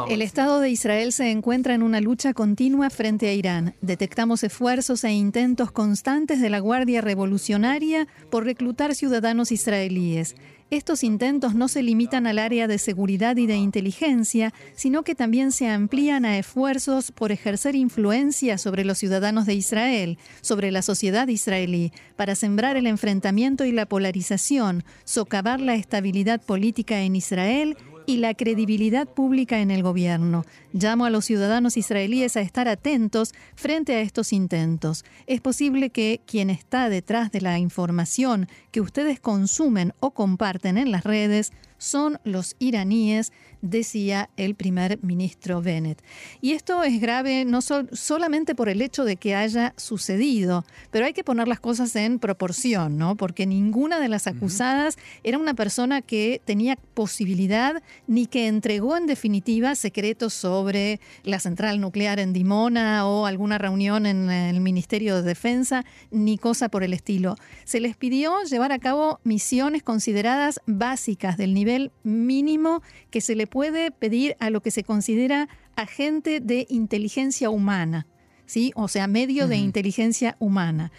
El 0.08 0.22
Estado 0.22 0.60
de 0.60 0.70
Israel 0.70 1.12
se 1.12 1.30
encuentra 1.30 1.74
en 1.74 1.82
una 1.82 2.00
lucha 2.00 2.32
continua 2.34 2.90
frente 2.90 3.28
a 3.28 3.34
Irán. 3.34 3.74
Detectamos 3.80 4.42
esfuerzos 4.42 5.04
e 5.04 5.10
intentos 5.12 5.70
constantes 5.70 6.40
de 6.40 6.50
la 6.50 6.60
Guardia 6.60 7.00
Revolucionaria 7.00 8.08
por 8.30 8.44
reclutar 8.44 8.94
ciudadanos 8.94 9.52
israelíes. 9.52 10.34
Estos 10.70 11.02
intentos 11.02 11.54
no 11.54 11.66
se 11.68 11.82
limitan 11.82 12.26
al 12.26 12.38
área 12.38 12.66
de 12.68 12.76
seguridad 12.76 13.38
y 13.38 13.46
de 13.46 13.56
inteligencia, 13.56 14.52
sino 14.74 15.02
que 15.02 15.14
también 15.14 15.50
se 15.50 15.66
amplían 15.66 16.26
a 16.26 16.36
esfuerzos 16.36 17.10
por 17.10 17.32
ejercer 17.32 17.74
influencia 17.74 18.58
sobre 18.58 18.84
los 18.84 18.98
ciudadanos 18.98 19.46
de 19.46 19.54
Israel, 19.54 20.18
sobre 20.42 20.70
la 20.70 20.82
sociedad 20.82 21.26
israelí, 21.28 21.90
para 22.16 22.34
sembrar 22.34 22.76
el 22.76 22.86
enfrentamiento 22.86 23.64
y 23.64 23.72
la 23.72 23.86
polarización, 23.86 24.84
socavar 25.04 25.58
la 25.58 25.74
estabilidad 25.74 26.42
política 26.42 27.00
en 27.00 27.16
Israel 27.16 27.78
y 28.08 28.16
la 28.16 28.32
credibilidad 28.32 29.06
pública 29.06 29.60
en 29.60 29.70
el 29.70 29.82
gobierno. 29.82 30.46
Llamo 30.72 31.04
a 31.04 31.10
los 31.10 31.26
ciudadanos 31.26 31.76
israelíes 31.76 32.38
a 32.38 32.40
estar 32.40 32.66
atentos 32.66 33.34
frente 33.54 33.94
a 33.94 34.00
estos 34.00 34.32
intentos. 34.32 35.04
Es 35.26 35.42
posible 35.42 35.90
que 35.90 36.22
quien 36.24 36.48
está 36.48 36.88
detrás 36.88 37.30
de 37.30 37.42
la 37.42 37.58
información 37.58 38.48
que 38.70 38.80
ustedes 38.80 39.20
consumen 39.20 39.92
o 40.00 40.12
comparten 40.12 40.78
en 40.78 40.90
las 40.90 41.04
redes 41.04 41.52
son 41.78 42.18
los 42.24 42.56
iraníes, 42.58 43.32
decía 43.62 44.30
el 44.36 44.54
primer 44.54 44.98
ministro 45.02 45.62
Bennett. 45.62 46.02
Y 46.40 46.52
esto 46.52 46.82
es 46.82 47.00
grave 47.00 47.44
no 47.44 47.60
solamente 47.60 48.54
por 48.54 48.68
el 48.68 48.82
hecho 48.82 49.04
de 49.04 49.16
que 49.16 49.34
haya 49.34 49.74
sucedido, 49.76 50.64
pero 50.90 51.06
hay 51.06 51.12
que 51.12 51.24
poner 51.24 51.48
las 51.48 51.60
cosas 51.60 51.94
en 51.96 52.18
proporción, 52.18 52.98
¿no? 52.98 53.16
Porque 53.16 53.46
ninguna 53.46 54.00
de 54.00 54.08
las 54.08 54.26
acusadas 54.26 54.96
era 55.24 55.38
una 55.38 55.54
persona 55.54 56.02
que 56.02 56.40
tenía 56.44 56.76
posibilidad 56.94 57.82
ni 58.06 58.26
que 58.26 58.46
entregó 58.46 58.96
en 58.96 59.06
definitiva 59.06 59.74
secretos 59.74 60.34
sobre 60.34 61.00
la 61.24 61.40
central 61.40 61.80
nuclear 61.80 62.20
en 62.20 62.32
Dimona 62.32 63.06
o 63.06 63.26
alguna 63.26 63.58
reunión 63.58 64.06
en 64.06 64.30
el 64.30 64.60
Ministerio 64.60 65.16
de 65.16 65.22
Defensa, 65.22 65.84
ni 66.10 66.38
cosa 66.38 66.68
por 66.68 66.82
el 66.82 66.92
estilo. 66.92 67.36
Se 67.64 67.80
les 67.80 67.96
pidió 67.96 68.42
llevar 68.44 68.72
a 68.72 68.78
cabo 68.78 69.20
misiones 69.24 69.82
consideradas 69.82 70.60
básicas 70.66 71.36
del 71.36 71.54
nivel 71.54 71.67
mínimo 72.02 72.82
que 73.10 73.20
se 73.20 73.34
le 73.34 73.46
puede 73.46 73.90
pedir 73.90 74.36
a 74.40 74.50
lo 74.50 74.60
que 74.60 74.70
se 74.70 74.84
considera 74.84 75.48
agente 75.76 76.40
de 76.40 76.66
inteligencia 76.68 77.50
humana, 77.50 78.06
¿sí? 78.46 78.72
O 78.74 78.88
sea, 78.88 79.06
medio 79.06 79.48
de 79.48 79.56
inteligencia 79.56 80.36
humana. 80.38 80.90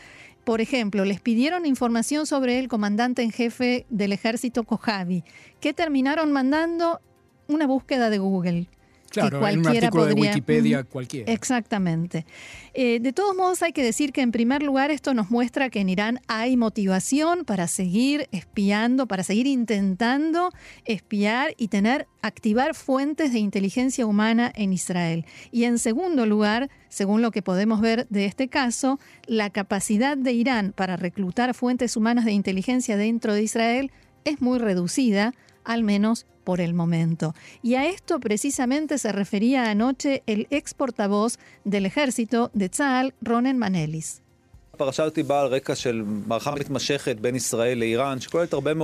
Por 0.44 0.62
ejemplo, 0.62 1.06
les 1.06 1.20
pidieron 1.20 1.66
información 1.66 2.26
sobre 2.26 2.60
el 2.60 2.68
comandante 2.68 3.22
en 3.22 3.32
jefe 3.32 3.86
del 3.90 4.14
ejército 4.14 4.64
Kojavi, 4.64 5.24
que 5.60 5.74
terminaron 5.74 6.32
mandando 6.32 7.02
una 7.48 7.68
búsqueda 7.68 8.10
de 8.10 8.18
Google. 8.18 8.68
Claro, 9.10 9.48
en 9.48 9.60
un 9.60 9.68
artículo 9.68 10.06
de 10.06 10.14
Wikipedia 10.14 10.84
cualquiera. 10.84 11.32
Exactamente. 11.32 12.26
Eh, 12.74 13.00
de 13.00 13.14
todos 13.14 13.36
modos, 13.36 13.62
hay 13.64 13.72
que 13.72 13.84
decir 13.84 14.12
que 14.14 14.22
en 14.22 14.32
primer 14.32 14.64
lugar 14.64 14.92
esto 14.92 15.14
nos 15.14 15.30
muestra 15.30 15.70
que 15.70 15.80
en 15.80 15.90
Irán 15.90 16.20
hay 16.28 16.58
motivación 16.58 17.46
para 17.46 17.68
seguir 17.68 18.28
espiando, 18.32 19.08
para 19.08 19.24
seguir 19.24 19.48
intentando 19.48 20.52
espiar 20.86 21.54
y 21.58 21.70
tener, 21.70 22.08
activar 22.22 22.76
fuentes 22.76 23.34
de 23.34 23.40
inteligencia 23.40 24.06
humana 24.06 24.52
en 24.56 24.74
Israel. 24.74 25.26
Y 25.52 25.64
en 25.64 25.80
segundo 25.80 26.26
lugar, 26.26 26.70
según 26.90 27.22
lo 27.22 27.32
que 27.32 27.42
podemos 27.42 27.82
ver 27.82 28.08
de 28.10 28.26
este 28.26 28.48
caso, 28.48 29.00
la 29.26 29.50
capacidad 29.50 30.18
de 30.18 30.34
Irán 30.34 30.74
para 30.76 30.98
reclutar 30.98 31.54
fuentes 31.54 31.98
humanas 31.98 32.26
de 32.26 32.32
inteligencia 32.32 32.98
dentro 32.98 33.34
de 33.34 33.44
Israel 33.44 33.92
es 34.26 34.42
muy 34.42 34.60
reducida, 34.60 35.34
al 35.64 35.84
menos 35.84 36.26
por 36.44 36.62
el 36.62 36.74
momento. 36.74 37.36
Y 37.62 37.76
a 37.76 37.88
esto 37.88 38.20
precisamente 38.20 38.98
se 38.98 39.12
refería 39.12 39.70
anoche 39.70 40.24
el 40.26 40.48
ex 40.50 40.74
portavoz 40.74 41.38
del 41.64 41.86
ejército 41.86 42.50
de 42.54 42.70
Tzal, 42.70 43.14
Ronen 43.22 43.58
Manelis. 43.58 44.24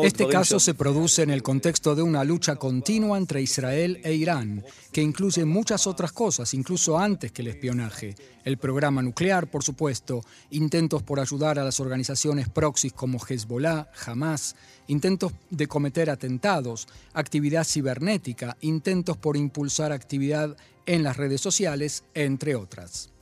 Este 0.04 0.28
caso 0.28 0.60
se 0.60 0.74
produce 0.74 1.24
en 1.24 1.30
el 1.30 1.42
contexto 1.42 1.96
de 1.96 2.02
una 2.02 2.24
lucha 2.24 2.58
continua 2.58 3.18
entre 3.18 3.42
Israel 3.42 4.00
e 4.04 4.14
Irán, 4.14 4.64
que 4.92 5.02
incluye 5.02 5.46
muchas 5.46 5.88
otras 5.88 6.12
cosas, 6.12 6.54
incluso 6.54 7.00
antes 7.00 7.32
que 7.32 7.42
el 7.42 7.48
espionaje. 7.48 8.16
El 8.44 8.58
programa 8.58 9.02
nuclear, 9.02 9.48
por 9.48 9.64
supuesto, 9.64 10.22
intentos 10.52 11.02
por 11.02 11.20
ayudar 11.20 11.58
a 11.58 11.64
las 11.64 11.80
organizaciones 11.80 12.50
proxies 12.50 12.94
como 12.94 13.18
Hezbollah, 13.18 13.90
Hamas, 14.06 14.56
intentos 14.88 15.32
de 15.50 15.68
cometer 15.68 16.10
atentados, 16.10 16.88
actividad 17.14 17.64
cibernética, 17.64 18.58
intentos 18.62 19.18
por 19.18 19.38
impulsar 19.38 19.92
actividad 19.92 20.58
en 20.86 21.04
las 21.04 21.18
redes 21.18 21.42
sociales, 21.42 22.04
entre 22.14 22.56
otras. 22.56 23.15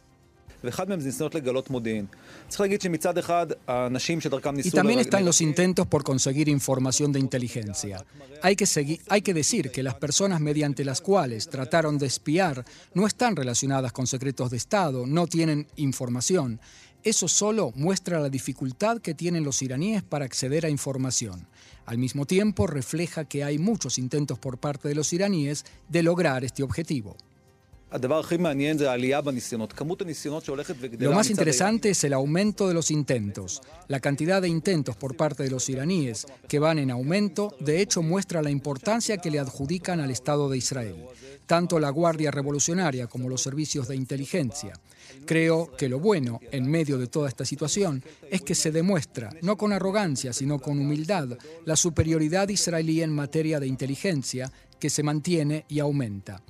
Y 4.68 4.72
también 4.72 5.00
están 5.00 5.26
los 5.26 5.42
intentos 5.42 5.88
por 5.88 6.04
conseguir 6.04 6.48
información 6.50 7.12
de 7.12 7.20
inteligencia. 7.20 8.06
Hay 8.42 8.56
que, 8.56 8.66
hay 9.10 9.22
que 9.22 9.34
decir 9.34 9.72
que 9.72 9.84
las 9.84 9.96
personas 9.96 10.40
mediante 10.40 10.86
las 10.86 11.02
cuales 11.02 11.50
trataron 11.50 11.98
de 11.98 12.08
espiar 12.08 12.66
no 12.94 13.08
están 13.08 13.36
relacionadas 13.36 13.92
con 13.92 14.08
secretos 14.08 14.52
de 14.52 14.58
Estado, 14.58 15.06
no 15.06 15.28
tienen 15.28 15.68
información. 15.76 16.60
Eso 17.04 17.28
solo 17.28 17.74
muestra 17.76 18.22
la 18.22 18.30
dificultad 18.30 19.00
que 19.00 19.14
tienen 19.14 19.44
los 19.44 19.62
iraníes 19.62 20.04
para 20.04 20.24
acceder 20.24 20.66
a 20.66 20.70
información. 20.70 21.46
Al 21.86 21.98
mismo 21.98 22.26
tiempo 22.26 22.66
refleja 22.66 23.26
que 23.26 23.44
hay 23.44 23.60
muchos 23.60 23.98
intentos 23.98 24.40
por 24.40 24.58
parte 24.58 24.88
de 24.88 24.96
los 24.96 25.12
iraníes 25.12 25.66
de 25.90 26.02
lograr 26.02 26.46
este 26.46 26.64
objetivo. 26.64 27.18
Lo 31.00 31.12
más 31.12 31.30
interesante 31.30 31.92
es 31.92 32.04
el 32.04 32.14
aumento 32.14 32.68
de 32.68 32.74
los 32.74 32.90
intentos. 32.90 33.62
La 33.88 34.00
cantidad 34.00 34.42
de 34.42 34.50
intentos 34.50 34.96
por 34.96 35.16
parte 35.16 35.44
de 35.44 35.52
los 35.52 35.70
iraníes 35.70 36.26
que 36.48 36.60
van 36.60 36.80
en 36.80 36.90
aumento, 36.90 37.56
de 37.60 37.82
hecho, 37.82 38.02
muestra 38.02 38.42
la 38.42 38.50
importancia 38.50 39.18
que 39.18 39.30
le 39.30 39.40
adjudican 39.40 40.00
al 40.00 40.10
Estado 40.10 40.50
de 40.50 40.58
Israel, 40.58 40.96
tanto 41.46 41.80
la 41.80 41.92
Guardia 41.92 42.32
Revolucionaria 42.32 43.08
como 43.08 43.30
los 43.30 43.42
servicios 43.42 43.88
de 43.88 43.96
inteligencia. 43.96 44.74
Creo 45.26 45.72
que 45.78 45.88
lo 45.88 46.00
bueno, 46.00 46.40
en 46.52 46.70
medio 46.70 46.98
de 46.98 47.08
toda 47.08 47.30
esta 47.30 47.46
situación, 47.46 48.04
es 48.32 48.42
que 48.42 48.56
se 48.56 48.72
demuestra, 48.72 49.30
no 49.42 49.56
con 49.58 49.72
arrogancia, 49.72 50.34
sino 50.34 50.60
con 50.60 50.80
humildad, 50.80 51.38
la 51.66 51.76
superioridad 51.76 52.50
israelí 52.50 53.02
en 53.04 53.14
materia 53.14 53.60
de 53.60 53.68
inteligencia 53.68 54.52
que 54.80 54.90
se 54.90 55.04
mantiene 55.04 55.66
y 55.70 55.80
aumenta. 55.80 56.42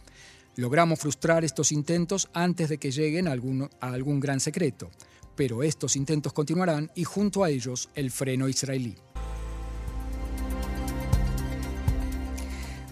Logramos 0.55 0.99
frustrar 0.99 1.43
estos 1.43 1.71
intentos 1.71 2.29
antes 2.33 2.69
de 2.69 2.77
que 2.77 2.91
lleguen 2.91 3.27
a 3.27 3.31
algún, 3.31 3.69
a 3.79 3.87
algún 3.87 4.19
gran 4.19 4.39
secreto, 4.39 4.91
pero 5.35 5.63
estos 5.63 5.95
intentos 5.95 6.31
continuarán 6.31 6.91
y 6.95 7.05
junto 7.05 7.43
a 7.43 7.49
ellos 7.49 7.89
el 7.95 8.11
freno 8.11 8.47
israelí. 8.47 8.95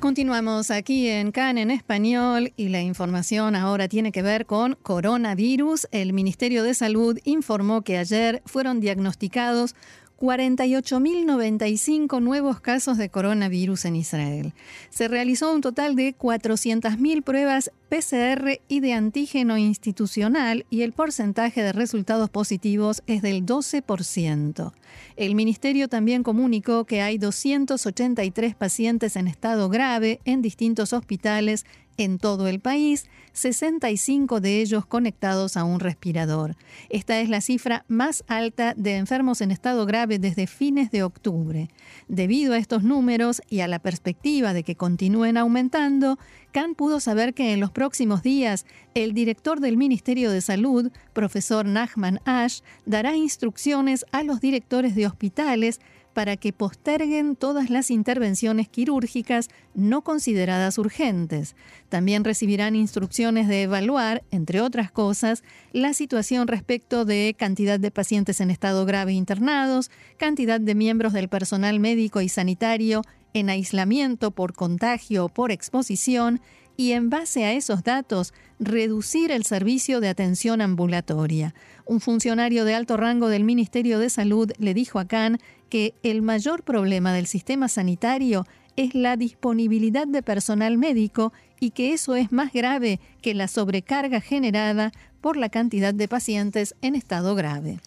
Continuamos 0.02 0.72
aquí 0.72 1.08
en 1.10 1.32
CAN 1.32 1.60
en 1.60 1.70
español 1.70 2.54
y 2.58 2.70
la 2.70 2.82
información 2.82 3.56
ahora 3.56 3.88
tiene 3.88 4.12
que 4.12 4.24
ver 4.24 4.48
con 4.48 4.74
coronavirus. 4.82 5.88
El 5.92 6.14
Ministerio 6.14 6.64
de 6.64 6.74
Salud 6.74 7.20
informó 7.24 7.84
que 7.84 8.00
ayer 8.00 8.42
fueron 8.48 8.80
diagnosticados 8.80 9.76
48.095 10.22 12.22
nuevos 12.22 12.62
casos 12.62 13.00
de 13.00 13.10
coronavirus 13.10 13.86
en 13.86 13.96
Israel. 13.96 14.54
Se 14.92 15.08
realizó 15.08 15.52
un 15.52 15.62
total 15.62 15.96
de 15.96 16.16
400.000 16.16 17.24
pruebas 17.24 17.72
PCR 17.92 18.62
y 18.70 18.80
de 18.80 18.94
antígeno 18.94 19.58
institucional 19.58 20.66
y 20.70 20.84
el 20.84 20.94
porcentaje 20.94 21.62
de 21.62 21.74
resultados 21.74 22.30
positivos 22.30 23.04
es 23.06 23.22
del 23.22 23.46
12%. 23.46 24.72
El 25.18 25.36
ministerio 25.36 25.90
también 25.90 26.24
comunicó 26.24 26.86
que 26.86 27.02
hay 27.02 27.18
283 27.18 28.56
pacientes 28.56 29.18
en 29.18 29.28
estado 29.28 29.68
grave 29.68 30.22
en 30.24 30.42
distintos 30.42 30.94
hospitales 30.94 31.66
en 31.98 32.18
todo 32.18 32.48
el 32.48 32.60
país, 32.60 33.08
65 33.34 34.42
de 34.42 34.62
ellos 34.62 34.86
conectados 34.86 35.58
a 35.58 35.64
un 35.64 35.80
respirador. 35.80 36.56
Esta 36.90 37.20
es 37.20 37.30
la 37.30 37.42
cifra 37.42 37.86
más 37.88 38.24
alta 38.28 38.74
de 38.76 38.96
enfermos 38.98 39.42
en 39.42 39.52
estado 39.52 39.86
grave 39.86 40.20
desde 40.20 40.48
fines 40.48 40.92
de 40.92 41.04
octubre. 41.04 41.70
Debido 42.08 42.54
a 42.54 42.58
estos 42.58 42.84
números 42.84 43.42
y 43.50 43.60
a 43.60 43.68
la 43.68 43.80
perspectiva 43.80 44.54
de 44.54 44.64
que 44.64 44.76
continúen 44.76 45.38
aumentando, 45.38 46.18
Khan 46.52 46.76
pudo 46.76 47.00
saber 47.00 47.34
que 47.34 47.54
en 47.54 47.60
los 47.60 47.72
próximos 47.72 48.24
días 48.24 48.66
el 48.94 49.14
director 49.14 49.60
del 49.60 49.78
Ministerio 49.78 50.32
de 50.32 50.42
Salud, 50.42 50.92
profesor 51.14 51.66
Nachman 51.66 52.20
Ash, 52.26 52.62
dará 52.86 53.16
instrucciones 53.16 54.06
a 54.12 54.24
los 54.24 54.42
directores 54.42 54.96
de 54.96 55.08
hospitales 55.08 55.80
para 56.14 56.36
que 56.36 56.52
posterguen 56.52 57.36
todas 57.36 57.70
las 57.70 57.90
intervenciones 57.90 58.68
quirúrgicas 58.68 59.50
no 59.74 60.02
consideradas 60.02 60.78
urgentes. 60.78 61.56
También 61.90 62.24
recibirán 62.24 62.76
instrucciones 62.76 63.48
de 63.48 63.64
evaluar, 63.64 64.24
entre 64.32 64.62
otras 64.62 64.92
cosas, 64.92 65.44
la 65.72 65.94
situación 65.94 66.48
respecto 66.48 67.06
de 67.06 67.34
cantidad 67.38 67.80
de 67.80 67.92
pacientes 67.92 68.42
en 68.42 68.52
estado 68.52 68.86
grave 68.86 69.14
internados, 69.14 69.90
cantidad 70.18 70.60
de 70.60 70.76
miembros 70.76 71.14
del 71.14 71.30
personal 71.30 71.80
médico 71.80 72.20
y 72.20 72.30
sanitario 72.30 73.04
en 73.34 73.50
aislamiento 73.50 74.32
por 74.32 74.54
contagio 74.54 75.26
o 75.26 75.30
por 75.30 75.52
exposición 75.52 76.42
y 76.78 76.94
en 76.94 77.10
base 77.10 77.46
a 77.46 77.54
esos 77.54 77.84
datos 77.84 78.34
reducir 78.60 79.32
el 79.32 79.44
servicio 79.44 80.00
de 80.00 80.10
atención 80.10 80.62
ambulatoria. 80.62 81.54
Un 81.86 82.00
funcionario 82.00 82.66
de 82.66 82.76
alto 82.76 82.98
rango 82.98 83.28
del 83.28 83.44
Ministerio 83.44 84.00
de 84.00 84.10
Salud 84.10 84.52
le 84.58 84.74
dijo 84.74 85.00
a 85.00 85.06
Khan 85.06 85.40
que 85.70 85.94
el 86.04 86.22
mayor 86.22 86.64
problema 86.64 87.14
del 87.14 87.28
sistema 87.28 87.68
sanitario 87.68 88.46
es 88.76 88.96
la 88.96 89.18
disponibilidad 89.18 90.08
de 90.08 90.24
personal 90.24 90.78
médico 90.78 91.34
y 91.60 91.72
que 91.72 91.94
eso 91.94 92.16
es 92.16 92.32
más 92.32 92.54
grave 92.54 93.00
que 93.22 93.34
la 93.34 93.48
sobrecarga 93.48 94.22
generada 94.22 94.92
por 95.22 95.38
la 95.38 95.50
cantidad 95.50 95.94
de 95.94 96.08
pacientes 96.08 96.76
en 96.82 96.96
estado 96.96 97.36
grave. 97.36 97.80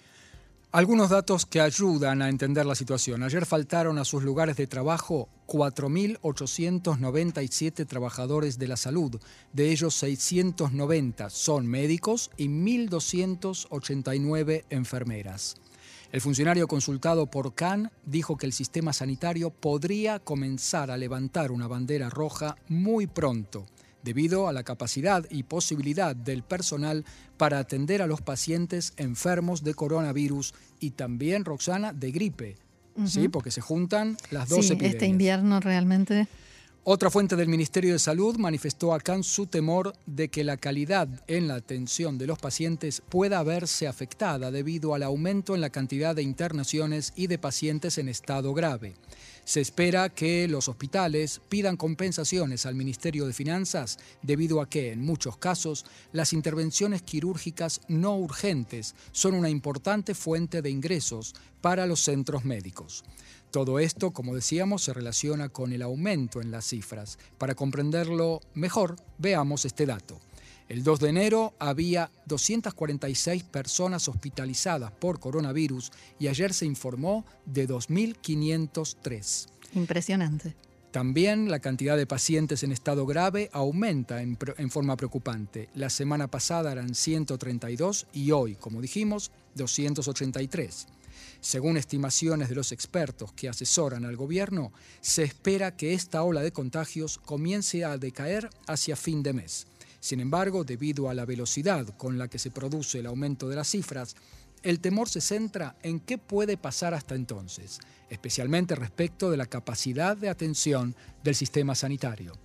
Algunos 0.74 1.08
datos 1.08 1.46
que 1.46 1.60
ayudan 1.60 2.20
a 2.20 2.28
entender 2.28 2.66
la 2.66 2.74
situación. 2.74 3.22
Ayer 3.22 3.46
faltaron 3.46 3.96
a 4.00 4.04
sus 4.04 4.24
lugares 4.24 4.56
de 4.56 4.66
trabajo 4.66 5.28
4.897 5.46 7.86
trabajadores 7.86 8.58
de 8.58 8.66
la 8.66 8.76
salud. 8.76 9.20
De 9.52 9.70
ellos 9.70 9.94
690 9.94 11.30
son 11.30 11.68
médicos 11.68 12.32
y 12.36 12.48
1.289 12.48 14.64
enfermeras. 14.68 15.54
El 16.10 16.20
funcionario 16.20 16.66
consultado 16.66 17.26
por 17.26 17.54
Khan 17.54 17.92
dijo 18.04 18.36
que 18.36 18.46
el 18.46 18.52
sistema 18.52 18.92
sanitario 18.92 19.50
podría 19.50 20.18
comenzar 20.18 20.90
a 20.90 20.96
levantar 20.96 21.52
una 21.52 21.68
bandera 21.68 22.10
roja 22.10 22.56
muy 22.66 23.06
pronto, 23.06 23.66
debido 24.04 24.46
a 24.46 24.52
la 24.52 24.62
capacidad 24.62 25.26
y 25.30 25.42
posibilidad 25.42 26.14
del 26.14 26.42
personal 26.42 27.04
para 27.36 27.58
atender 27.58 28.02
a 28.02 28.06
los 28.06 28.20
pacientes 28.20 28.92
enfermos 28.96 29.64
de 29.64 29.74
coronavirus 29.74 30.54
y 30.78 30.90
también, 30.90 31.44
Roxana, 31.44 31.92
de 31.92 32.12
gripe. 32.12 32.56
Sí, 33.06 33.28
porque 33.28 33.50
se 33.50 33.60
juntan 33.60 34.16
las 34.30 34.48
dos 34.48 34.68
sí, 34.68 34.78
Este 34.80 35.06
invierno 35.06 35.58
realmente 35.58 36.28
otra 36.86 37.08
fuente 37.08 37.34
del 37.34 37.48
Ministerio 37.48 37.94
de 37.94 37.98
Salud 37.98 38.36
manifestó 38.36 38.92
a 38.92 39.00
Khan 39.00 39.24
su 39.24 39.46
temor 39.46 39.94
de 40.04 40.28
que 40.28 40.44
la 40.44 40.58
calidad 40.58 41.08
en 41.28 41.48
la 41.48 41.54
atención 41.54 42.18
de 42.18 42.26
los 42.26 42.38
pacientes 42.38 43.02
pueda 43.08 43.42
verse 43.42 43.88
afectada 43.88 44.50
debido 44.50 44.94
al 44.94 45.02
aumento 45.02 45.54
en 45.54 45.62
la 45.62 45.70
cantidad 45.70 46.14
de 46.14 46.22
internaciones 46.22 47.14
y 47.16 47.26
de 47.26 47.38
pacientes 47.38 47.96
en 47.96 48.10
estado 48.10 48.52
grave. 48.52 48.96
Se 49.44 49.60
espera 49.60 50.08
que 50.08 50.48
los 50.48 50.68
hospitales 50.68 51.42
pidan 51.50 51.76
compensaciones 51.76 52.64
al 52.64 52.74
Ministerio 52.74 53.26
de 53.26 53.34
Finanzas 53.34 53.98
debido 54.22 54.62
a 54.62 54.68
que, 54.70 54.90
en 54.90 55.02
muchos 55.02 55.36
casos, 55.36 55.84
las 56.12 56.32
intervenciones 56.32 57.02
quirúrgicas 57.02 57.82
no 57.86 58.16
urgentes 58.16 58.94
son 59.12 59.34
una 59.34 59.50
importante 59.50 60.14
fuente 60.14 60.62
de 60.62 60.70
ingresos 60.70 61.34
para 61.60 61.86
los 61.86 62.00
centros 62.00 62.44
médicos. 62.44 63.04
Todo 63.50 63.78
esto, 63.78 64.12
como 64.12 64.34
decíamos, 64.34 64.82
se 64.82 64.94
relaciona 64.94 65.50
con 65.50 65.72
el 65.72 65.82
aumento 65.82 66.40
en 66.40 66.50
las 66.50 66.66
cifras. 66.66 67.18
Para 67.38 67.54
comprenderlo 67.54 68.40
mejor, 68.54 68.96
veamos 69.18 69.64
este 69.64 69.86
dato. 69.86 70.18
El 70.68 70.82
2 70.82 71.00
de 71.00 71.08
enero 71.10 71.54
había 71.58 72.10
246 72.26 73.44
personas 73.44 74.08
hospitalizadas 74.08 74.92
por 74.92 75.20
coronavirus 75.20 75.92
y 76.18 76.28
ayer 76.28 76.54
se 76.54 76.64
informó 76.64 77.26
de 77.44 77.68
2.503. 77.68 79.46
Impresionante. 79.74 80.56
También 80.90 81.50
la 81.50 81.58
cantidad 81.58 81.96
de 81.96 82.06
pacientes 82.06 82.62
en 82.62 82.72
estado 82.72 83.04
grave 83.04 83.50
aumenta 83.52 84.22
en, 84.22 84.38
en, 84.56 84.70
forma 84.70 84.96
preocupante. 84.96 85.68
La 85.74 85.90
semana 85.90 86.28
pasada 86.28 86.72
eran 86.72 86.94
132 86.94 88.06
y 88.12 88.30
hoy, 88.30 88.54
como 88.54 88.80
dijimos, 88.80 89.32
283. 89.56 90.86
Según 91.40 91.76
estimaciones 91.76 92.48
de 92.48 92.54
los 92.54 92.72
expertos 92.72 93.32
que 93.32 93.48
asesoran 93.48 94.04
al 94.04 94.16
gobierno, 94.16 94.72
se 95.00 95.24
espera 95.24 95.76
que 95.76 95.92
esta 95.92 96.22
ola 96.22 96.40
de 96.40 96.52
contagios 96.52 97.18
comience 97.18 97.84
a 97.84 97.98
decaer 97.98 98.48
hacia 98.66 98.96
fin 98.96 99.22
de 99.22 99.32
mes. 99.34 99.66
Sin 100.04 100.20
embargo, 100.20 100.64
debido 100.64 101.08
a 101.08 101.14
la 101.14 101.24
velocidad 101.24 101.86
con 101.96 102.18
la 102.18 102.28
que 102.28 102.38
se 102.38 102.50
produce 102.50 102.98
el 102.98 103.06
aumento 103.06 103.48
de 103.48 103.56
las 103.56 103.68
cifras, 103.68 104.16
el 104.62 104.80
temor 104.80 105.08
se 105.08 105.22
centra 105.22 105.76
en 105.82 105.98
qué 105.98 106.18
puede 106.18 106.58
pasar 106.58 106.92
hasta 106.92 107.14
entonces, 107.14 107.78
especialmente 108.10 108.74
respecto 108.74 109.30
de 109.30 109.38
la 109.38 109.46
capacidad 109.46 110.14
de 110.14 110.28
atención 110.28 110.94
del 111.22 111.34
sistema 111.34 111.74
sanitario. 111.74 112.43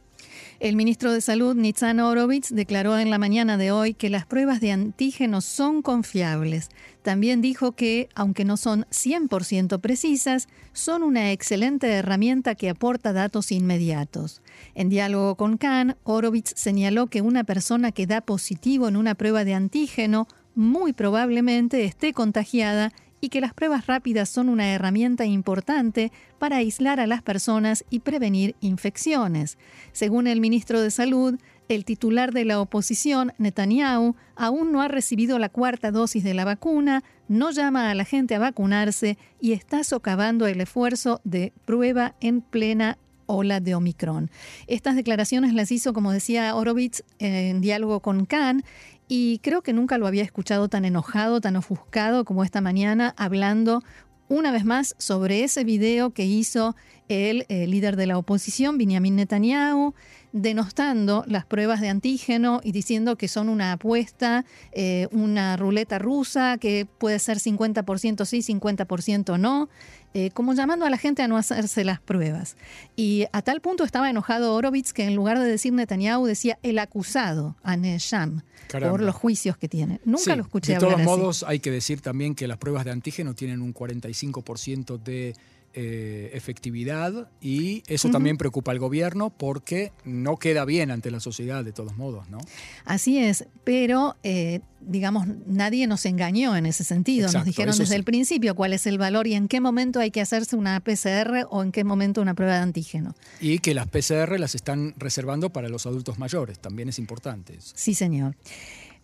El 0.60 0.76
ministro 0.76 1.14
de 1.14 1.22
Salud, 1.22 1.56
Nitzan 1.56 2.02
Orovitz, 2.02 2.50
declaró 2.50 3.00
en 3.00 3.10
la 3.10 3.18
mañana 3.18 3.56
de 3.56 3.72
hoy 3.72 3.94
que 3.94 4.10
las 4.10 4.26
pruebas 4.26 4.60
de 4.60 4.74
antígenos 4.74 5.46
son 5.46 5.82
confiables. 5.82 6.68
También 7.02 7.40
dijo 7.40 7.72
que, 7.72 8.10
aunque 8.14 8.44
no 8.44 8.58
son 8.58 8.84
100% 8.92 9.80
precisas, 9.80 10.50
son 10.74 11.04
una 11.04 11.32
excelente 11.32 11.88
herramienta 11.88 12.56
que 12.56 12.70
aporta 12.70 13.14
datos 13.14 13.54
inmediatos. 13.54 14.42
En 14.76 14.90
diálogo 14.90 15.36
con 15.36 15.56
Khan, 15.56 15.96
Orovitz 16.04 16.52
señaló 16.58 17.08
que 17.08 17.22
una 17.22 17.46
persona 17.46 17.94
que 17.94 18.06
da 18.06 18.20
positivo 18.20 18.90
en 18.90 18.98
una 18.98 19.16
prueba 19.16 19.46
de 19.46 19.54
antígeno 19.54 20.28
muy 20.56 20.92
probablemente 20.92 21.86
esté 21.86 22.12
contagiada 22.12 22.92
y 23.22 23.30
que 23.30 23.42
las 23.42 23.54
pruebas 23.54 23.88
rápidas 23.88 24.30
son 24.30 24.50
una 24.50 24.74
herramienta 24.74 25.26
importante 25.26 26.12
para 26.38 26.58
aislar 26.58 27.00
a 27.00 27.08
las 27.08 27.22
personas 27.22 27.86
y 27.90 28.00
prevenir 28.00 28.56
infecciones. 28.62 29.58
Según 29.92 30.28
el 30.28 30.42
ministro 30.42 30.82
de 30.82 30.92
Salud, 30.92 31.40
el 31.70 31.86
titular 31.86 32.34
de 32.34 32.46
la 32.46 32.60
oposición, 32.60 33.32
Netanyahu, 33.38 34.16
aún 34.36 34.72
no 34.72 34.82
ha 34.82 34.88
recibido 34.88 35.38
la 35.38 35.50
cuarta 35.50 35.92
dosis 35.92 36.24
de 36.24 36.34
la 36.34 36.44
vacuna, 36.44 37.04
no 37.28 37.52
llama 37.52 37.92
a 37.92 37.96
la 37.96 38.06
gente 38.06 38.34
a 38.34 38.40
vacunarse 38.40 39.18
y 39.40 39.52
está 39.52 39.84
socavando 39.84 40.48
el 40.48 40.62
esfuerzo 40.62 41.22
de 41.24 41.54
prueba 41.66 42.16
en 42.22 42.42
plena 42.42 42.98
ola 43.28 43.60
de 43.60 43.76
Omicron. 43.76 44.32
Estas 44.66 44.96
declaraciones 44.96 45.54
las 45.54 45.72
hizo, 45.72 45.94
como 45.94 46.12
decía 46.12 46.56
Horowitz, 46.56 47.04
en 47.20 47.62
diálogo 47.62 48.00
con 48.00 48.26
Khan 48.26 48.64
y 49.10 49.40
creo 49.40 49.64
que 49.64 49.74
nunca 49.74 49.98
lo 49.98 50.08
había 50.08 50.24
escuchado 50.24 50.70
tan 50.70 50.86
enojado, 50.86 51.42
tan 51.42 51.56
ofuscado 51.56 52.24
como 52.24 52.44
esta 52.44 52.62
mañana, 52.62 53.16
hablando 53.18 53.84
una 54.30 54.52
vez 54.52 54.64
más 54.64 54.96
sobre 55.00 55.44
ese 55.44 55.64
video 55.64 56.12
que 56.12 56.26
hizo 56.26 56.76
el, 57.08 57.46
el, 57.50 57.72
líder 57.72 57.96
de 57.96 58.06
la 58.06 58.20
oposición, 58.20 58.78
Benjamin 58.78 59.16
Netanyahu, 59.16 59.96
denostando 60.32 61.24
las 61.28 61.46
pruebas 61.46 61.82
de 61.82 61.90
antígeno 61.90 62.62
y 62.64 62.72
diciendo 62.72 63.18
que 63.18 63.28
son 63.28 63.50
una 63.50 63.74
apuesta, 63.74 64.46
eh, 64.72 65.08
una 65.12 65.58
ruleta 65.58 66.00
rusa, 66.00 66.58
que 66.58 66.86
puede 66.86 67.20
ser 67.20 67.40
50% 67.40 68.26
sí, 68.26 68.40
50% 68.40 69.40
no, 69.40 69.70
eh, 70.14 70.32
como 70.32 70.54
llamando 70.54 70.86
a 70.86 70.90
la 70.90 70.98
gente 70.98 71.22
a 71.22 71.28
no 71.28 71.38
hacerse 71.38 71.84
las 71.84 72.00
pruebas. 72.00 72.58
Y 72.96 73.26
a 73.32 73.42
tal 73.42 73.62
punto 73.62 73.84
estaba 73.84 74.10
enojado 74.10 74.56
Horowitz 74.56 74.94
que 74.94 75.04
en 75.04 75.16
lugar 75.16 75.40
de 75.40 75.46
decir 75.46 75.74
Netanyahu 75.74 76.26
decía 76.26 76.58
el 76.64 76.80
acusado, 76.80 77.56
Anesham, 77.64 78.42
por 78.72 79.02
los 79.02 79.16
juicios 79.16 79.58
que 79.58 79.68
tiene. 79.68 80.00
Nunca 80.06 80.36
lo 80.36 80.44
escuché 80.44 80.74
De 80.74 80.80
todos 80.80 81.02
modos, 81.02 81.44
hay 81.48 81.60
que 81.60 81.72
decir 81.72 82.02
también 82.02 82.36
que 82.36 82.48
las 82.48 82.58
pruebas 82.58 82.86
de 82.86 82.92
antígeno 82.92 83.34
tienen 83.34 83.62
un 83.62 83.74
45% 83.74 84.98
de 84.98 85.36
eh, 85.74 86.32
efectividad 86.34 87.30
y 87.42 87.84
eso 87.88 88.10
también 88.10 88.38
preocupa 88.38 88.72
al 88.72 88.80
gobierno 88.80 89.30
porque 89.30 89.92
no 90.04 90.38
queda 90.38 90.66
bien 90.66 90.92
ante 90.92 91.12
la 91.12 91.20
sociedad 91.20 91.64
de 91.64 91.72
todos 91.72 91.96
modos, 91.96 92.30
¿no? 92.30 92.40
Así 92.86 93.20
es, 93.20 93.46
pero 93.64 94.16
eh, 94.24 94.62
digamos, 94.82 95.28
nadie 95.46 95.88
nos 95.88 96.06
engañó 96.06 96.56
en 96.56 96.66
ese 96.66 96.84
sentido. 96.84 97.32
nos 97.32 97.46
dijeron 97.46 97.78
desde 97.78 97.96
el 97.96 98.04
principio 98.04 98.56
cuál 98.56 98.74
es 98.74 98.88
el 98.88 98.98
valor 98.98 99.28
y 99.28 99.34
en 99.34 99.48
qué 99.48 99.62
momento 99.62 100.00
hay 100.00 100.12
que 100.12 100.22
hacerse 100.22 100.56
una 100.56 100.80
PCR 100.80 101.46
o 101.50 101.62
en 101.62 101.72
qué 101.72 101.84
momento 101.84 102.22
una 102.22 102.34
prueba 102.34 102.56
de 102.56 102.62
antígeno. 102.62 103.16
Y 103.40 103.60
que 103.60 103.74
las 103.74 103.88
PCR 103.88 104.40
las 104.40 104.56
están 104.56 104.94
reservando 104.98 105.50
para 105.52 105.70
los 105.70 105.86
adultos 105.86 106.18
mayores, 106.18 106.60
también 106.60 106.90
es 106.90 107.00
importante. 107.00 107.58
Sí, 107.60 107.94
señor. 107.94 108.36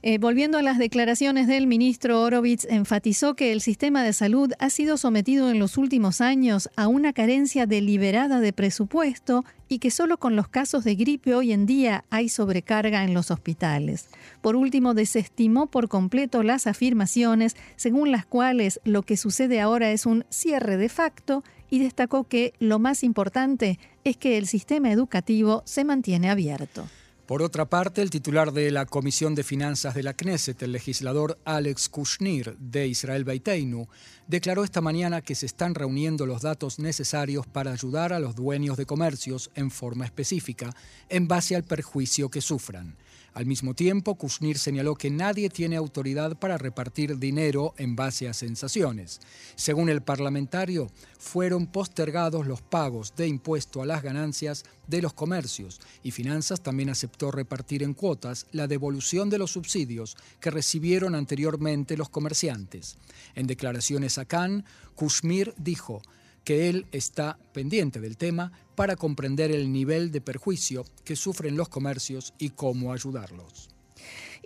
Eh, 0.08 0.20
volviendo 0.20 0.60
a 0.60 0.62
las 0.62 0.78
declaraciones 0.78 1.48
del 1.48 1.66
ministro 1.66 2.22
Horowitz, 2.22 2.68
enfatizó 2.70 3.34
que 3.34 3.52
el 3.52 3.60
sistema 3.60 4.04
de 4.04 4.14
salud 4.14 4.52
ha 4.60 4.70
sido 4.70 4.98
sometido 4.98 5.50
en 5.50 5.58
los 5.58 5.80
últimos 5.80 6.22
años 6.22 6.70
a 6.76 6.88
una 6.88 7.12
carencia 7.12 7.66
deliberada 7.66 8.40
de 8.40 8.54
presupuesto 8.54 9.44
y 9.68 9.80
que 9.80 9.90
solo 9.90 10.20
con 10.20 10.36
los 10.36 10.48
casos 10.48 10.84
de 10.84 10.94
gripe 10.94 11.34
hoy 11.34 11.54
en 11.54 11.66
día 11.66 12.06
hay 12.12 12.30
sobrecarga 12.30 13.04
en 13.04 13.16
los 13.16 13.32
hospitales. 13.32 14.08
Por 14.42 14.56
último, 14.56 14.94
desestimó 14.94 15.66
por 15.72 15.88
completo 15.88 16.44
las 16.44 16.68
afirmaciones 16.68 17.56
según 17.76 18.12
las 18.12 18.28
cuales 18.28 18.80
lo 18.84 19.02
que 19.02 19.18
sucede 19.18 19.60
ahora 19.60 19.90
es 19.90 20.06
un 20.06 20.24
cierre 20.30 20.78
de 20.78 20.90
facto 20.90 21.44
y 21.72 21.80
destacó 21.80 22.26
que 22.26 22.54
lo 22.60 22.78
más 22.78 23.04
importante 23.04 23.80
es 24.04 24.18
que 24.18 24.38
el 24.38 24.46
sistema 24.46 24.92
educativo 24.92 25.64
se 25.66 25.84
mantiene 25.84 26.30
abierto. 26.30 26.86
Por 27.26 27.42
otra 27.42 27.66
parte, 27.66 28.04
el 28.04 28.12
titular 28.12 28.52
de 28.52 28.70
la 28.70 28.86
Comisión 28.86 29.34
de 29.34 29.44
Finanzas 29.44 29.96
de 29.96 30.04
la 30.04 30.14
Knesset, 30.14 30.62
el 30.62 30.72
legislador 30.72 31.40
Alex 31.44 31.90
Kushnir 31.90 32.56
de 32.60 32.88
Israel 32.88 33.24
Beiteinu, 33.24 33.88
declaró 34.28 34.64
esta 34.64 34.80
mañana 34.80 35.24
que 35.24 35.34
se 35.34 35.48
están 35.48 35.74
reuniendo 35.74 36.28
los 36.28 36.44
datos 36.44 36.78
necesarios 36.78 37.48
para 37.48 37.72
ayudar 37.72 38.14
a 38.14 38.20
los 38.20 38.36
dueños 38.36 38.78
de 38.78 38.86
comercios 38.86 39.50
en 39.56 39.72
forma 39.72 40.06
específica, 40.06 40.76
en 41.10 41.28
base 41.28 41.56
al 41.56 41.64
perjuicio 41.64 42.30
que 42.30 42.42
sufran. 42.42 42.96
Al 43.36 43.46
mismo 43.46 43.74
tiempo, 43.74 44.16
Kushnir 44.16 44.58
señaló 44.58 44.96
que 44.96 45.10
nadie 45.10 45.50
tiene 45.50 45.76
autoridad 45.76 46.40
para 46.40 46.58
repartir 46.58 47.20
dinero 47.20 47.74
en 47.78 47.98
base 47.98 48.30
a 48.30 48.34
sensaciones. 48.34 49.20
Según 49.58 49.90
el 49.90 50.02
parlamentario, 50.02 50.90
fueron 51.20 51.68
postergados 51.68 52.48
los 52.48 52.62
pagos 52.62 53.14
de 53.18 53.28
impuesto 53.28 53.82
a 53.82 53.86
las 53.86 54.04
ganancias 54.04 54.64
de 54.88 55.02
los 55.02 55.12
comercios 55.12 55.82
y 56.02 56.12
Finanzas 56.12 56.62
también 56.62 56.90
aceptó 56.90 57.30
repartir 57.30 57.84
en 57.84 57.94
cuotas 57.94 58.48
la 58.54 58.68
devolución 58.68 59.30
de 59.30 59.38
los 59.38 59.52
subsidios 59.52 60.16
que 60.40 60.50
recibieron 60.50 61.14
anteriormente 61.14 61.98
los 61.98 62.08
comerciantes. 62.08 62.96
En 63.36 63.48
declaraciones 63.48 64.18
a 64.18 64.24
Cannes, 64.24 64.64
Kushmir 64.96 65.54
dijo, 65.58 66.02
que 66.46 66.70
él 66.70 66.86
está 66.94 67.38
pendiente 67.52 68.00
del 68.00 68.16
tema 68.16 68.54
para 68.76 68.96
comprender 68.96 69.52
el 69.52 69.74
nivel 69.74 70.12
de 70.12 70.22
perjuicio 70.22 70.86
que 71.04 71.18
sufren 71.18 71.58
los 71.58 71.68
comercios 71.68 72.34
y 72.38 72.52
cómo 72.52 72.94
ayudarlos. 72.94 73.70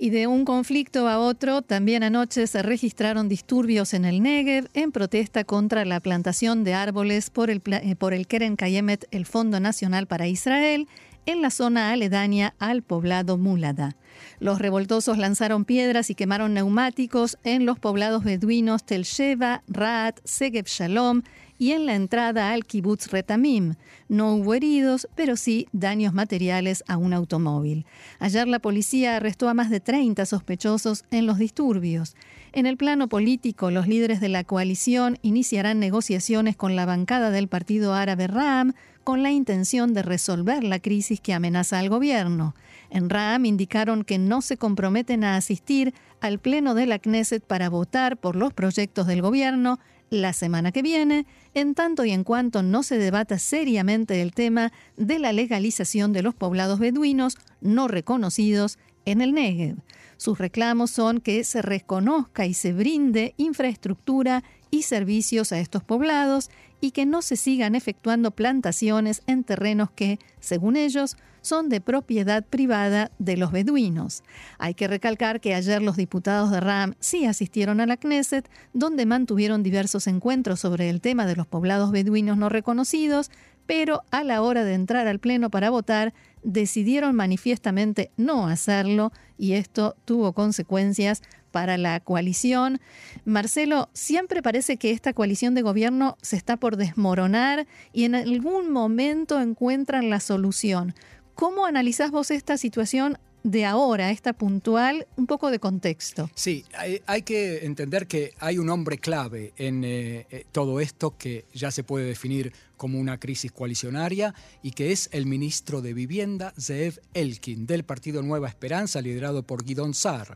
Y 0.01 0.11
de 0.11 0.27
un 0.27 0.45
conflicto 0.45 1.09
a 1.09 1.19
otro, 1.19 1.61
también 1.61 2.03
anoche 2.03 2.47
se 2.47 2.63
registraron 2.63 3.27
disturbios 3.27 3.93
en 3.93 4.05
el 4.05 4.23
Negev 4.23 4.69
en 4.73 4.93
protesta 4.93 5.43
contra 5.43 5.83
la 5.83 5.99
plantación 5.99 6.63
de 6.63 6.73
árboles 6.73 7.29
por 7.29 7.49
el, 7.49 7.61
eh, 7.65 7.97
por 7.97 8.13
el 8.13 8.25
Keren 8.25 8.55
Kayemet, 8.55 9.07
el 9.11 9.25
Fondo 9.25 9.59
Nacional 9.59 10.07
para 10.07 10.27
Israel, 10.27 10.87
en 11.25 11.41
la 11.41 11.49
zona 11.49 11.91
aledaña 11.91 12.55
al 12.59 12.81
poblado 12.81 13.37
Mulada. 13.37 13.97
Los 14.39 14.59
revoltosos 14.59 15.17
lanzaron 15.17 15.65
piedras 15.65 16.09
y 16.09 16.15
quemaron 16.15 16.53
neumáticos 16.53 17.37
en 17.43 17.65
los 17.65 17.79
poblados 17.79 18.23
beduinos 18.23 18.83
Tel 18.83 19.03
Sheva, 19.03 19.63
Raat, 19.67 20.19
Segev 20.23 20.65
Shalom 20.65 21.23
y 21.59 21.73
en 21.73 21.85
la 21.85 21.93
entrada 21.93 22.51
al 22.51 22.65
kibbutz 22.65 23.11
Retamim. 23.11 23.75
No 24.07 24.33
hubo 24.33 24.53
heridos, 24.53 25.07
pero 25.15 25.35
sí 25.35 25.67
daños 25.73 26.13
materiales 26.13 26.83
a 26.87 26.97
un 26.97 27.13
automóvil. 27.13 27.85
Ayer 28.19 28.47
la 28.47 28.59
policía 28.59 29.17
arrestó 29.17 29.49
a 29.49 29.53
más 29.53 29.69
de 29.69 29.81
30 29.81 30.25
sospechosos 30.25 31.03
en 31.11 31.27
los 31.27 31.37
disturbios. 31.37 32.15
En 32.53 32.65
el 32.65 32.77
plano 32.77 33.09
político, 33.09 33.69
los 33.69 33.87
líderes 33.87 34.21
de 34.21 34.29
la 34.29 34.43
coalición 34.43 35.19
iniciarán 35.21 35.79
negociaciones 35.79 36.55
con 36.55 36.75
la 36.75 36.85
bancada 36.85 37.29
del 37.29 37.47
partido 37.47 37.93
árabe 37.93 38.27
Ram 38.27 38.73
con 39.03 39.21
la 39.23 39.31
intención 39.31 39.93
de 39.93 40.03
resolver 40.03 40.63
la 40.63 40.79
crisis 40.79 41.19
que 41.19 41.33
amenaza 41.33 41.79
al 41.79 41.89
gobierno. 41.89 42.55
En 42.89 43.09
Ram 43.09 43.45
indicaron 43.45 44.03
no 44.17 44.41
se 44.41 44.57
comprometen 44.57 45.23
a 45.23 45.35
asistir 45.35 45.93
al 46.21 46.39
pleno 46.39 46.73
de 46.73 46.85
la 46.85 46.99
Knesset 46.99 47.43
para 47.43 47.69
votar 47.69 48.17
por 48.17 48.35
los 48.35 48.53
proyectos 48.53 49.07
del 49.07 49.21
gobierno 49.21 49.79
la 50.09 50.33
semana 50.33 50.71
que 50.71 50.81
viene, 50.81 51.25
en 51.53 51.75
tanto 51.75 52.03
y 52.03 52.11
en 52.11 52.23
cuanto 52.23 52.63
no 52.63 52.83
se 52.83 52.97
debata 52.97 53.37
seriamente 53.37 54.21
el 54.21 54.33
tema 54.33 54.71
de 54.97 55.19
la 55.19 55.33
legalización 55.33 56.13
de 56.13 56.23
los 56.23 56.33
poblados 56.33 56.79
beduinos 56.79 57.37
no 57.61 57.87
reconocidos 57.87 58.79
en 59.05 59.21
el 59.21 59.33
Negev. 59.33 59.77
Sus 60.17 60.37
reclamos 60.37 60.91
son 60.91 61.21
que 61.21 61.43
se 61.43 61.61
reconozca 61.61 62.45
y 62.45 62.53
se 62.53 62.73
brinde 62.73 63.33
infraestructura 63.37 64.43
y 64.71 64.83
servicios 64.83 65.51
a 65.51 65.59
estos 65.59 65.83
poblados 65.83 66.49
y 66.81 66.91
que 66.91 67.05
no 67.05 67.21
se 67.21 67.35
sigan 67.35 67.75
efectuando 67.75 68.31
plantaciones 68.31 69.21
en 69.27 69.43
terrenos 69.43 69.91
que, 69.91 70.19
según 70.39 70.75
ellos, 70.75 71.17
son 71.49 71.67
de 71.67 71.81
propiedad 71.81 72.45
privada 72.45 73.09
de 73.17 73.35
los 73.35 73.51
beduinos. 73.51 74.21
Hay 74.59 74.75
que 74.75 74.87
recalcar 74.87 75.41
que 75.41 75.55
ayer 75.55 75.81
los 75.81 75.97
diputados 75.97 76.51
de 76.51 76.59
RAM 76.59 76.93
sí 76.99 77.25
asistieron 77.25 77.81
a 77.81 77.87
la 77.87 77.97
Knesset, 77.97 78.47
donde 78.73 79.07
mantuvieron 79.07 79.63
diversos 79.63 80.05
encuentros 80.05 80.59
sobre 80.59 80.91
el 80.91 81.01
tema 81.01 81.25
de 81.25 81.35
los 81.35 81.47
poblados 81.47 81.91
beduinos 81.91 82.37
no 82.37 82.49
reconocidos, 82.49 83.31
pero 83.65 84.03
a 84.11 84.23
la 84.23 84.43
hora 84.43 84.63
de 84.63 84.75
entrar 84.75 85.07
al 85.07 85.17
Pleno 85.17 85.49
para 85.49 85.71
votar, 85.71 86.13
decidieron 86.43 87.15
manifiestamente 87.15 88.11
no 88.15 88.47
hacerlo 88.47 89.11
y 89.35 89.53
esto 89.53 89.95
tuvo 90.05 90.33
consecuencias 90.33 91.23
para 91.49 91.77
la 91.77 91.99
coalición. 91.99 92.79
Marcelo, 93.25 93.89
siempre 93.93 94.41
parece 94.41 94.77
que 94.77 94.91
esta 94.91 95.13
coalición 95.13 95.55
de 95.55 95.63
gobierno 95.63 96.17
se 96.21 96.35
está 96.35 96.57
por 96.57 96.77
desmoronar 96.77 97.67
y 97.91 98.03
en 98.05 98.15
algún 98.15 98.71
momento 98.71 99.41
encuentran 99.41 100.09
la 100.09 100.19
solución. 100.19 100.93
¿Cómo 101.39 101.65
analizás 101.65 102.11
vos 102.11 102.31
esta 102.31 102.57
situación 102.57 103.17
de 103.43 103.63
ahora, 103.63 104.11
esta 104.11 104.33
puntual, 104.33 105.07
un 105.15 105.25
poco 105.25 105.51
de 105.51 105.59
contexto. 105.59 106.29
Sí, 106.35 106.65
hay, 107.05 107.21
que 107.21 107.65
entender 107.65 108.07
que 108.07 108.33
hay 108.39 108.57
un 108.57 108.69
hombre 108.69 108.97
clave 108.97 109.53
en 109.55 109.85
eh, 109.85 110.27
eh, 110.29 110.43
todo 110.51 110.81
esto 110.81 111.17
que 111.17 111.45
ya 111.53 111.71
se 111.71 111.85
puede 111.85 112.05
definir 112.07 112.51
como 112.79 112.97
una 112.97 113.19
crisis 113.19 113.51
coalicionaria 113.51 114.33
y 114.63 114.71
que 114.71 114.91
es 114.91 115.09
el 115.11 115.27
ministro 115.27 115.83
de 115.83 115.93
Vivienda, 115.93 116.53
Zeev 116.57 116.99
Elkin, 117.13 117.67
del 117.67 117.83
partido 117.83 118.23
Nueva 118.23 118.47
Esperanza, 118.47 119.01
liderado 119.01 119.43
por 119.43 119.65
Guidón 119.65 119.93
Sar. 119.93 120.35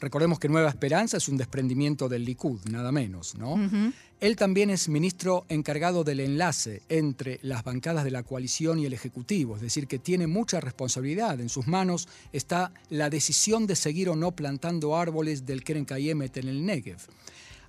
Recordemos 0.00 0.40
que 0.40 0.48
Nueva 0.48 0.70
Esperanza 0.70 1.18
es 1.18 1.28
un 1.28 1.36
desprendimiento 1.36 2.08
del 2.08 2.24
Likud, 2.24 2.58
nada 2.68 2.90
menos, 2.90 3.36
¿no? 3.36 3.54
Él 4.18 4.36
también 4.36 4.70
es 4.70 4.88
ministro 4.88 5.44
encargado 5.48 6.02
del 6.02 6.20
enlace 6.20 6.82
entre 6.88 7.38
las 7.42 7.62
bancadas 7.62 8.04
de 8.04 8.10
la 8.10 8.22
coalición 8.22 8.78
y 8.78 8.86
el 8.86 8.94
Ejecutivo, 8.94 9.56
es 9.56 9.62
decir, 9.62 9.86
que 9.86 9.98
tiene 9.98 10.26
mucha 10.26 10.60
responsabilidad. 10.60 11.40
En 11.40 11.48
sus 11.48 11.68
manos 11.68 12.08
está 12.32 12.72
la 12.88 13.10
decisión 13.10 13.66
de 13.66 13.76
seguir 13.76 14.08
o 14.08 14.16
no 14.16 14.32
plantando 14.32 14.96
árboles 14.96 15.44
del 15.44 15.62
Keren 15.62 15.84
Kayemet 15.84 16.36
en 16.38 16.48
el 16.48 16.64
Negev. 16.64 17.00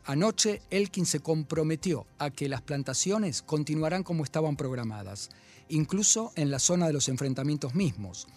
Anoche, 0.05 0.61
Elkin 0.69 1.05
se 1.05 1.19
comprometió 1.19 2.05
a 2.19 2.29
que 2.29 2.49
las 2.49 2.61
plantaciones 2.61 3.41
continuarán 3.41 4.03
como 4.03 4.23
estaban 4.23 4.57
programadas, 4.57 5.29
incluso 5.69 6.31
en 6.35 6.51
la 6.51 6.59
zona 6.59 6.87
de 6.87 6.93
los 6.93 7.09
enfrentamientos 7.09 7.73
mismos 7.73 8.27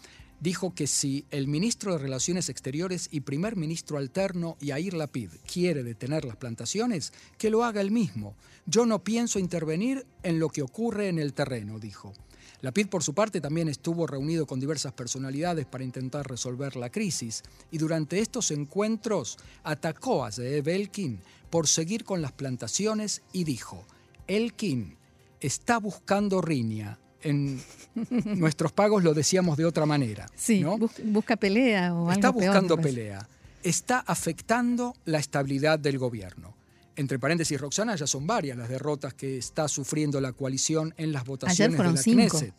dijo 0.40 0.74
que 0.74 0.86
si 0.86 1.24
el 1.30 1.48
ministro 1.48 1.92
de 1.92 1.98
Relaciones 1.98 2.48
Exteriores 2.48 3.08
y 3.10 3.20
primer 3.20 3.56
ministro 3.56 3.98
alterno 3.98 4.56
Yair 4.60 4.94
Lapid 4.94 5.30
quiere 5.50 5.82
detener 5.82 6.24
las 6.24 6.36
plantaciones, 6.36 7.12
que 7.38 7.50
lo 7.50 7.64
haga 7.64 7.80
él 7.80 7.90
mismo. 7.90 8.34
Yo 8.66 8.86
no 8.86 9.02
pienso 9.02 9.38
intervenir 9.38 10.06
en 10.22 10.38
lo 10.38 10.48
que 10.48 10.62
ocurre 10.62 11.08
en 11.08 11.18
el 11.18 11.32
terreno, 11.32 11.78
dijo. 11.78 12.12
Lapid, 12.60 12.88
por 12.88 13.02
su 13.02 13.14
parte, 13.14 13.40
también 13.40 13.68
estuvo 13.68 14.06
reunido 14.06 14.46
con 14.46 14.60
diversas 14.60 14.92
personalidades 14.92 15.66
para 15.66 15.84
intentar 15.84 16.28
resolver 16.28 16.76
la 16.76 16.90
crisis 16.90 17.42
y 17.70 17.78
durante 17.78 18.18
estos 18.18 18.50
encuentros 18.50 19.38
atacó 19.62 20.24
a 20.24 20.32
Zeev 20.32 20.68
Elkin 20.68 21.20
por 21.50 21.68
seguir 21.68 22.04
con 22.04 22.22
las 22.22 22.32
plantaciones 22.32 23.22
y 23.32 23.44
dijo, 23.44 23.84
Elkin 24.26 24.96
está 25.40 25.78
buscando 25.78 26.40
riña. 26.40 26.98
En 27.22 27.60
nuestros 28.24 28.72
pagos 28.72 29.02
lo 29.02 29.14
decíamos 29.14 29.56
de 29.56 29.64
otra 29.64 29.86
manera. 29.86 30.26
Sí, 30.34 30.64
busca 31.04 31.36
pelea 31.36 31.94
o 31.94 32.08
algo 32.08 32.12
Está 32.12 32.30
buscando 32.30 32.76
pelea. 32.76 33.28
Está 33.62 33.98
afectando 34.00 34.94
la 35.04 35.18
estabilidad 35.18 35.78
del 35.78 35.98
gobierno 35.98 36.55
entre 36.96 37.18
paréntesis, 37.18 37.60
Roxana, 37.60 37.94
ya 37.94 38.06
son 38.06 38.26
varias 38.26 38.56
las 38.56 38.68
derrotas 38.68 39.14
que 39.14 39.36
está 39.36 39.68
sufriendo 39.68 40.20
la 40.20 40.32
coalición 40.32 40.94
en 40.96 41.12
las 41.12 41.24
votaciones 41.24 41.78
de 41.78 41.84
la 41.84 42.02
Knesset. 42.02 42.54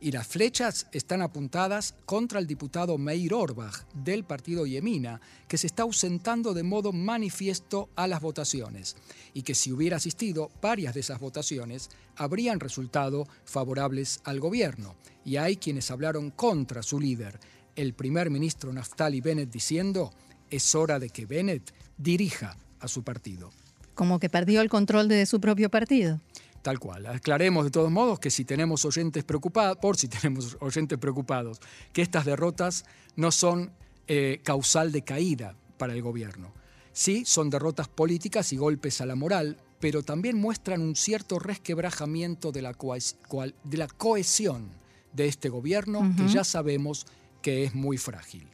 Y 0.00 0.10
las 0.10 0.26
flechas 0.26 0.86
están 0.92 1.22
apuntadas 1.22 1.94
contra 2.04 2.40
el 2.40 2.46
diputado 2.46 2.98
Meir 2.98 3.32
Orbach 3.32 3.84
del 3.94 4.24
partido 4.24 4.66
Yemina, 4.66 5.20
que 5.48 5.58
se 5.58 5.66
está 5.66 5.84
ausentando 5.84 6.54
de 6.54 6.62
modo 6.62 6.92
manifiesto 6.92 7.88
a 7.94 8.06
las 8.06 8.20
votaciones 8.20 8.96
y 9.32 9.42
que 9.42 9.54
si 9.54 9.72
hubiera 9.72 9.96
asistido, 9.96 10.50
varias 10.60 10.94
de 10.94 11.00
esas 11.00 11.20
votaciones 11.20 11.88
habrían 12.16 12.60
resultado 12.60 13.26
favorables 13.44 14.20
al 14.24 14.40
gobierno. 14.40 14.96
Y 15.24 15.36
hay 15.36 15.56
quienes 15.56 15.90
hablaron 15.90 16.30
contra 16.30 16.82
su 16.82 16.98
líder, 17.00 17.38
el 17.76 17.94
primer 17.94 18.28
ministro 18.28 18.72
Naftali 18.72 19.20
Bennett, 19.20 19.50
diciendo, 19.50 20.12
es 20.50 20.74
hora 20.74 20.98
de 20.98 21.08
que 21.08 21.26
Bennett 21.26 21.72
dirija 21.96 22.56
a 22.82 22.88
su 22.88 23.02
partido. 23.02 23.50
Como 23.94 24.18
que 24.18 24.28
perdió 24.28 24.60
el 24.60 24.68
control 24.68 25.08
de 25.08 25.24
su 25.26 25.40
propio 25.40 25.70
partido. 25.70 26.20
Tal 26.62 26.78
cual. 26.78 27.06
Aclaremos 27.06 27.64
de 27.64 27.70
todos 27.70 27.90
modos 27.90 28.20
que 28.20 28.30
si 28.30 28.44
tenemos 28.44 28.84
oyentes 28.84 29.24
preocupados, 29.24 29.78
por 29.78 29.96
si 29.96 30.08
tenemos 30.08 30.56
oyentes 30.60 30.98
preocupados, 30.98 31.60
que 31.92 32.02
estas 32.02 32.24
derrotas 32.24 32.84
no 33.16 33.32
son 33.32 33.72
eh, 34.06 34.40
causal 34.44 34.92
de 34.92 35.02
caída 35.02 35.56
para 35.76 35.92
el 35.92 36.02
gobierno. 36.02 36.52
Sí, 36.92 37.24
son 37.24 37.50
derrotas 37.50 37.88
políticas 37.88 38.52
y 38.52 38.56
golpes 38.56 39.00
a 39.00 39.06
la 39.06 39.16
moral, 39.16 39.56
pero 39.80 40.02
también 40.02 40.36
muestran 40.36 40.82
un 40.82 40.94
cierto 40.94 41.38
resquebrajamiento 41.38 42.52
de 42.52 42.62
la, 42.62 42.76
de 43.64 43.76
la 43.76 43.88
cohesión 43.88 44.68
de 45.12 45.26
este 45.26 45.48
gobierno 45.48 46.14
que 46.16 46.28
ya 46.28 46.44
sabemos 46.44 47.06
que 47.40 47.64
es 47.64 47.74
muy 47.74 47.98
frágil. 47.98 48.46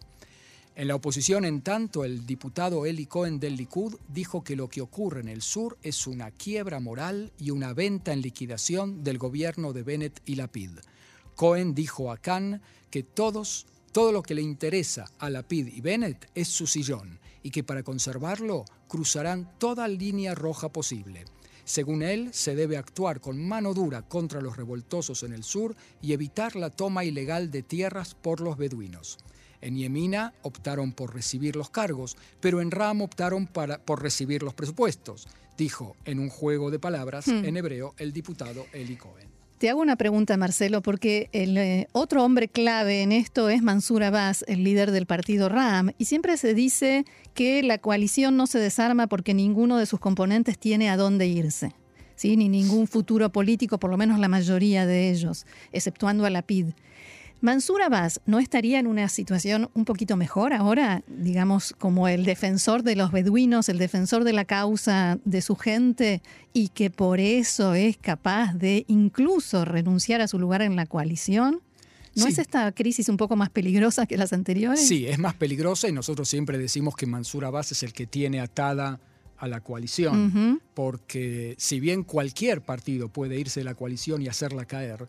En 0.78 0.86
la 0.86 0.94
oposición, 0.94 1.44
en 1.44 1.62
tanto, 1.62 2.04
el 2.04 2.24
diputado 2.24 2.86
Eli 2.86 3.06
Cohen 3.06 3.40
del 3.40 3.56
Likud 3.56 3.96
dijo 4.06 4.44
que 4.44 4.54
lo 4.54 4.68
que 4.68 4.80
ocurre 4.80 5.20
en 5.20 5.26
el 5.26 5.42
sur 5.42 5.76
es 5.82 6.06
una 6.06 6.30
quiebra 6.30 6.78
moral 6.78 7.32
y 7.36 7.50
una 7.50 7.72
venta 7.72 8.12
en 8.12 8.22
liquidación 8.22 9.02
del 9.02 9.18
gobierno 9.18 9.72
de 9.72 9.82
Bennett 9.82 10.22
y 10.24 10.36
Lapid. 10.36 10.70
Cohen 11.34 11.74
dijo 11.74 12.12
a 12.12 12.18
Khan 12.18 12.62
que 12.92 13.02
todos, 13.02 13.66
todo 13.90 14.12
lo 14.12 14.22
que 14.22 14.36
le 14.36 14.42
interesa 14.42 15.06
a 15.18 15.30
Lapid 15.30 15.66
y 15.66 15.80
Bennett 15.80 16.30
es 16.36 16.46
su 16.46 16.68
sillón 16.68 17.18
y 17.42 17.50
que 17.50 17.64
para 17.64 17.82
conservarlo 17.82 18.64
cruzarán 18.86 19.50
toda 19.58 19.88
línea 19.88 20.36
roja 20.36 20.68
posible. 20.68 21.24
Según 21.64 22.02
él, 22.02 22.28
se 22.32 22.54
debe 22.54 22.76
actuar 22.76 23.20
con 23.20 23.44
mano 23.44 23.74
dura 23.74 24.02
contra 24.02 24.40
los 24.40 24.56
revoltosos 24.56 25.24
en 25.24 25.32
el 25.32 25.42
sur 25.42 25.74
y 26.00 26.12
evitar 26.12 26.54
la 26.54 26.70
toma 26.70 27.04
ilegal 27.04 27.50
de 27.50 27.64
tierras 27.64 28.14
por 28.14 28.40
los 28.40 28.56
beduinos. 28.56 29.18
En 29.60 29.76
Yemina 29.76 30.32
optaron 30.42 30.92
por 30.92 31.14
recibir 31.14 31.56
los 31.56 31.70
cargos, 31.70 32.16
pero 32.40 32.60
en 32.60 32.70
Ram 32.70 33.02
optaron 33.02 33.46
para, 33.46 33.78
por 33.78 34.02
recibir 34.02 34.42
los 34.42 34.54
presupuestos, 34.54 35.28
dijo 35.56 35.96
en 36.04 36.18
un 36.18 36.28
juego 36.28 36.70
de 36.70 36.78
palabras 36.78 37.26
hmm. 37.26 37.44
en 37.44 37.56
hebreo 37.56 37.94
el 37.98 38.12
diputado 38.12 38.66
Eli 38.72 38.96
Cohen. 38.96 39.28
Te 39.58 39.68
hago 39.68 39.80
una 39.80 39.96
pregunta, 39.96 40.36
Marcelo, 40.36 40.82
porque 40.82 41.30
el 41.32 41.58
eh, 41.58 41.88
otro 41.90 42.24
hombre 42.24 42.46
clave 42.46 43.02
en 43.02 43.10
esto 43.10 43.48
es 43.48 43.60
Mansur 43.60 44.04
Abbas, 44.04 44.44
el 44.46 44.62
líder 44.62 44.92
del 44.92 45.06
partido 45.06 45.48
RAM, 45.48 45.90
y 45.98 46.04
siempre 46.04 46.36
se 46.36 46.54
dice 46.54 47.04
que 47.34 47.64
la 47.64 47.78
coalición 47.78 48.36
no 48.36 48.46
se 48.46 48.60
desarma 48.60 49.08
porque 49.08 49.34
ninguno 49.34 49.76
de 49.76 49.86
sus 49.86 49.98
componentes 49.98 50.60
tiene 50.60 50.90
a 50.90 50.96
dónde 50.96 51.26
irse. 51.26 51.72
¿sí? 52.14 52.36
Ni 52.36 52.48
ningún 52.48 52.86
futuro 52.86 53.30
político, 53.30 53.78
por 53.78 53.90
lo 53.90 53.96
menos 53.96 54.20
la 54.20 54.28
mayoría 54.28 54.86
de 54.86 55.10
ellos, 55.10 55.44
exceptuando 55.72 56.24
a 56.24 56.30
la 56.30 56.42
PID. 56.42 56.66
Mansur 57.40 57.82
Abbas 57.82 58.20
no 58.26 58.40
estaría 58.40 58.80
en 58.80 58.88
una 58.88 59.08
situación 59.08 59.70
un 59.74 59.84
poquito 59.84 60.16
mejor 60.16 60.52
ahora, 60.52 61.04
digamos, 61.06 61.72
como 61.78 62.08
el 62.08 62.24
defensor 62.24 62.82
de 62.82 62.96
los 62.96 63.12
beduinos, 63.12 63.68
el 63.68 63.78
defensor 63.78 64.24
de 64.24 64.32
la 64.32 64.44
causa 64.44 65.18
de 65.24 65.40
su 65.40 65.54
gente 65.54 66.20
y 66.52 66.68
que 66.68 66.90
por 66.90 67.20
eso 67.20 67.74
es 67.74 67.96
capaz 67.96 68.54
de 68.54 68.84
incluso 68.88 69.64
renunciar 69.64 70.20
a 70.20 70.26
su 70.26 70.38
lugar 70.38 70.62
en 70.62 70.74
la 70.74 70.86
coalición? 70.86 71.60
¿No 72.16 72.26
es 72.26 72.38
esta 72.38 72.72
crisis 72.72 73.08
un 73.08 73.16
poco 73.16 73.36
más 73.36 73.50
peligrosa 73.50 74.06
que 74.06 74.16
las 74.16 74.32
anteriores? 74.32 74.88
Sí, 74.88 75.06
es 75.06 75.20
más 75.20 75.34
peligrosa 75.34 75.88
y 75.88 75.92
nosotros 75.92 76.28
siempre 76.28 76.58
decimos 76.58 76.96
que 76.96 77.06
Mansur 77.06 77.44
Abbas 77.44 77.70
es 77.70 77.84
el 77.84 77.92
que 77.92 78.08
tiene 78.08 78.40
atada 78.40 78.98
a 79.36 79.46
la 79.46 79.60
coalición, 79.60 80.60
porque 80.74 81.54
si 81.58 81.78
bien 81.78 82.02
cualquier 82.02 82.62
partido 82.62 83.08
puede 83.08 83.38
irse 83.38 83.60
de 83.60 83.64
la 83.64 83.76
coalición 83.76 84.20
y 84.20 84.26
hacerla 84.26 84.64
caer, 84.64 85.06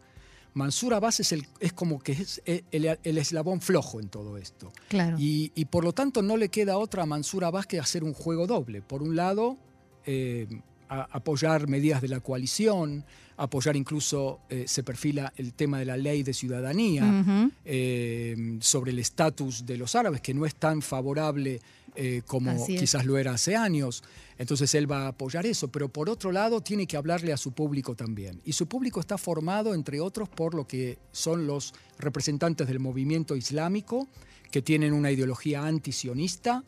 Mansur 0.53 0.93
Abbas 0.93 1.19
es, 1.19 1.31
el, 1.31 1.47
es 1.59 1.73
como 1.73 1.99
que 1.99 2.13
es 2.13 2.41
el, 2.45 3.17
eslabón 3.17 3.61
flojo 3.61 3.99
en 3.99 4.09
todo 4.09 4.37
esto. 4.37 4.71
Claro. 4.87 5.17
Y, 5.19 5.65
por 5.65 5.83
lo 5.83 5.93
tanto 5.93 6.21
no 6.21 6.37
le 6.37 6.49
queda 6.49 6.77
otra 6.77 7.03
a 7.03 7.05
Mansur 7.05 7.45
Abbas 7.45 7.67
que 7.67 7.79
hacer 7.79 8.03
un 8.03 8.13
juego 8.13 8.47
doble. 8.47 8.81
Por 8.81 9.03
un 9.03 9.15
lado, 9.15 9.57
eh, 10.05 10.47
apoyar 10.89 11.67
medidas 11.67 12.01
de 12.01 12.07
la 12.07 12.19
coalición, 12.19 13.05
apoyar 13.37 13.75
incluso, 13.75 14.41
eh, 14.49 14.65
se 14.67 14.83
perfila 14.83 15.31
el 15.37 15.53
tema 15.53 15.79
de 15.79 15.85
la 15.85 15.97
ley 15.97 16.23
de 16.23 16.33
ciudadanía, 16.33 17.51
eh, 17.63 18.57
sobre 18.59 18.91
el 18.91 18.99
estatus 18.99 19.65
de 19.65 19.77
los 19.77 19.95
árabes, 19.95 20.21
que 20.21 20.33
no 20.33 20.45
es 20.45 20.55
tan 20.55 20.81
favorable 20.81 21.61
eh, 21.95 22.21
como 22.25 22.65
quizás 22.65 23.05
lo 23.05 23.17
era 23.17 23.33
hace 23.33 23.55
años. 23.55 24.03
Entonces 24.37 24.73
él 24.75 24.89
va 24.89 25.03
a 25.03 25.07
apoyar 25.09 25.45
eso, 25.45 25.67
pero 25.67 25.89
por 25.89 26.09
otro 26.09 26.31
lado 26.31 26.61
tiene 26.61 26.87
que 26.87 26.97
hablarle 26.97 27.33
a 27.33 27.37
su 27.37 27.51
público 27.51 27.95
también. 27.95 28.41
Y 28.45 28.53
su 28.53 28.67
público 28.67 28.99
está 28.99 29.17
formado, 29.17 29.73
entre 29.73 29.99
otros, 29.99 30.29
por 30.29 30.53
lo 30.53 30.65
que 30.65 30.97
son 31.11 31.45
los 31.45 31.73
representantes 31.97 32.67
del 32.67 32.79
movimiento 32.79 33.35
islámico, 33.35 34.07
que 34.51 34.61
tienen 34.61 34.93
una 34.93 35.11
ideología 35.11 35.65
antisionista. 35.65 36.63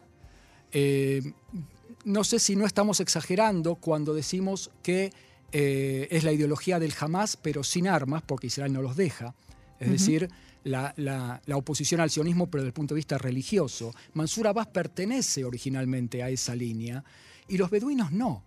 Eh, 0.71 1.33
no 2.03 2.23
sé 2.23 2.39
si 2.39 2.55
no 2.55 2.65
estamos 2.65 2.99
exagerando 2.99 3.75
cuando 3.75 4.13
decimos 4.13 4.71
que 4.83 5.11
eh, 5.51 6.07
es 6.11 6.23
la 6.23 6.31
ideología 6.31 6.79
del 6.79 6.93
Hamas, 6.99 7.37
pero 7.37 7.63
sin 7.63 7.87
armas, 7.87 8.23
porque 8.25 8.47
Israel 8.47 8.73
no 8.73 8.81
los 8.81 8.95
deja. 8.95 9.33
Es 9.79 9.89
decir, 9.89 10.29
la, 10.63 11.41
oposición 11.53 12.01
al 12.01 12.09
sionismo, 12.09 12.47
pero 12.47 12.63
desde 12.63 12.69
el 12.69 12.73
punto 12.73 12.93
de 12.93 12.99
vista 12.99 13.17
religioso. 13.17 13.93
Mansur 14.13 14.47
Abbas 14.47 14.67
pertenece 14.67 15.43
originalmente 15.43 16.23
a 16.23 16.29
esa 16.29 16.55
línea 16.55 17.03
y 17.47 17.57
los 17.57 17.69
beduinos 17.69 18.11
no. 18.11 18.43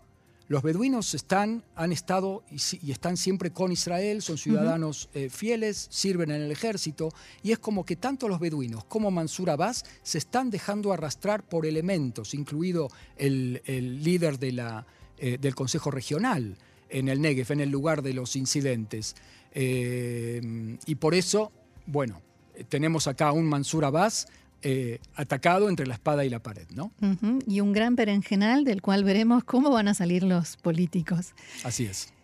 Los 0.46 0.62
beduinos 0.62 1.14
están, 1.14 1.64
han 1.74 1.90
estado 1.90 2.44
y, 2.50 2.90
están 2.90 3.16
siempre 3.16 3.50
con 3.50 3.72
Israel, 3.72 4.20
son 4.20 4.36
ciudadanos 4.36 5.08
eh, 5.14 5.30
fieles, 5.30 5.86
sirven 5.90 6.30
en 6.30 6.42
el 6.42 6.50
ejército, 6.50 7.08
y 7.42 7.52
es 7.52 7.58
como 7.58 7.86
que 7.86 7.96
tanto 7.96 8.28
los 8.28 8.40
beduinos 8.40 8.84
como 8.84 9.10
Mansur 9.10 9.48
Abbas 9.48 9.86
se 10.02 10.18
están 10.18 10.50
dejando 10.50 10.92
arrastrar 10.92 11.44
por 11.44 11.64
elementos, 11.64 12.34
incluido 12.34 12.90
el, 13.16 13.62
líder 14.04 14.38
de 14.38 14.52
la, 14.52 14.86
eh, 15.16 15.38
del 15.40 15.54
Consejo 15.54 15.90
Regional 15.90 16.58
en 16.90 17.08
el 17.08 17.22
Negev, 17.22 17.50
en 17.50 17.60
el 17.60 17.70
lugar 17.70 18.02
de 18.02 18.12
los 18.12 18.36
incidentes. 18.36 19.16
Eh, 19.52 20.76
y 20.84 20.94
por 20.96 21.14
eso 21.14 21.52
bueno, 21.86 22.22
tenemos 22.68 23.06
acá 23.06 23.32
un 23.32 23.46
Mansur 23.46 23.84
Abbas 23.84 24.26
eh, 24.62 24.98
atacado 25.14 25.68
entre 25.68 25.86
la 25.86 25.94
espada 25.94 26.24
y 26.24 26.30
la 26.30 26.42
pared, 26.42 26.66
¿no? 26.70 26.90
Y 27.46 27.60
un 27.60 27.72
gran 27.74 27.96
berenjenal 27.96 28.64
del 28.64 28.80
cual 28.80 29.04
veremos 29.04 29.44
cómo 29.44 29.70
van 29.70 29.88
a 29.88 29.94
salir 29.94 30.22
los 30.22 30.56
políticos. 30.56 31.34
Así 31.64 31.84
es. 31.84 32.14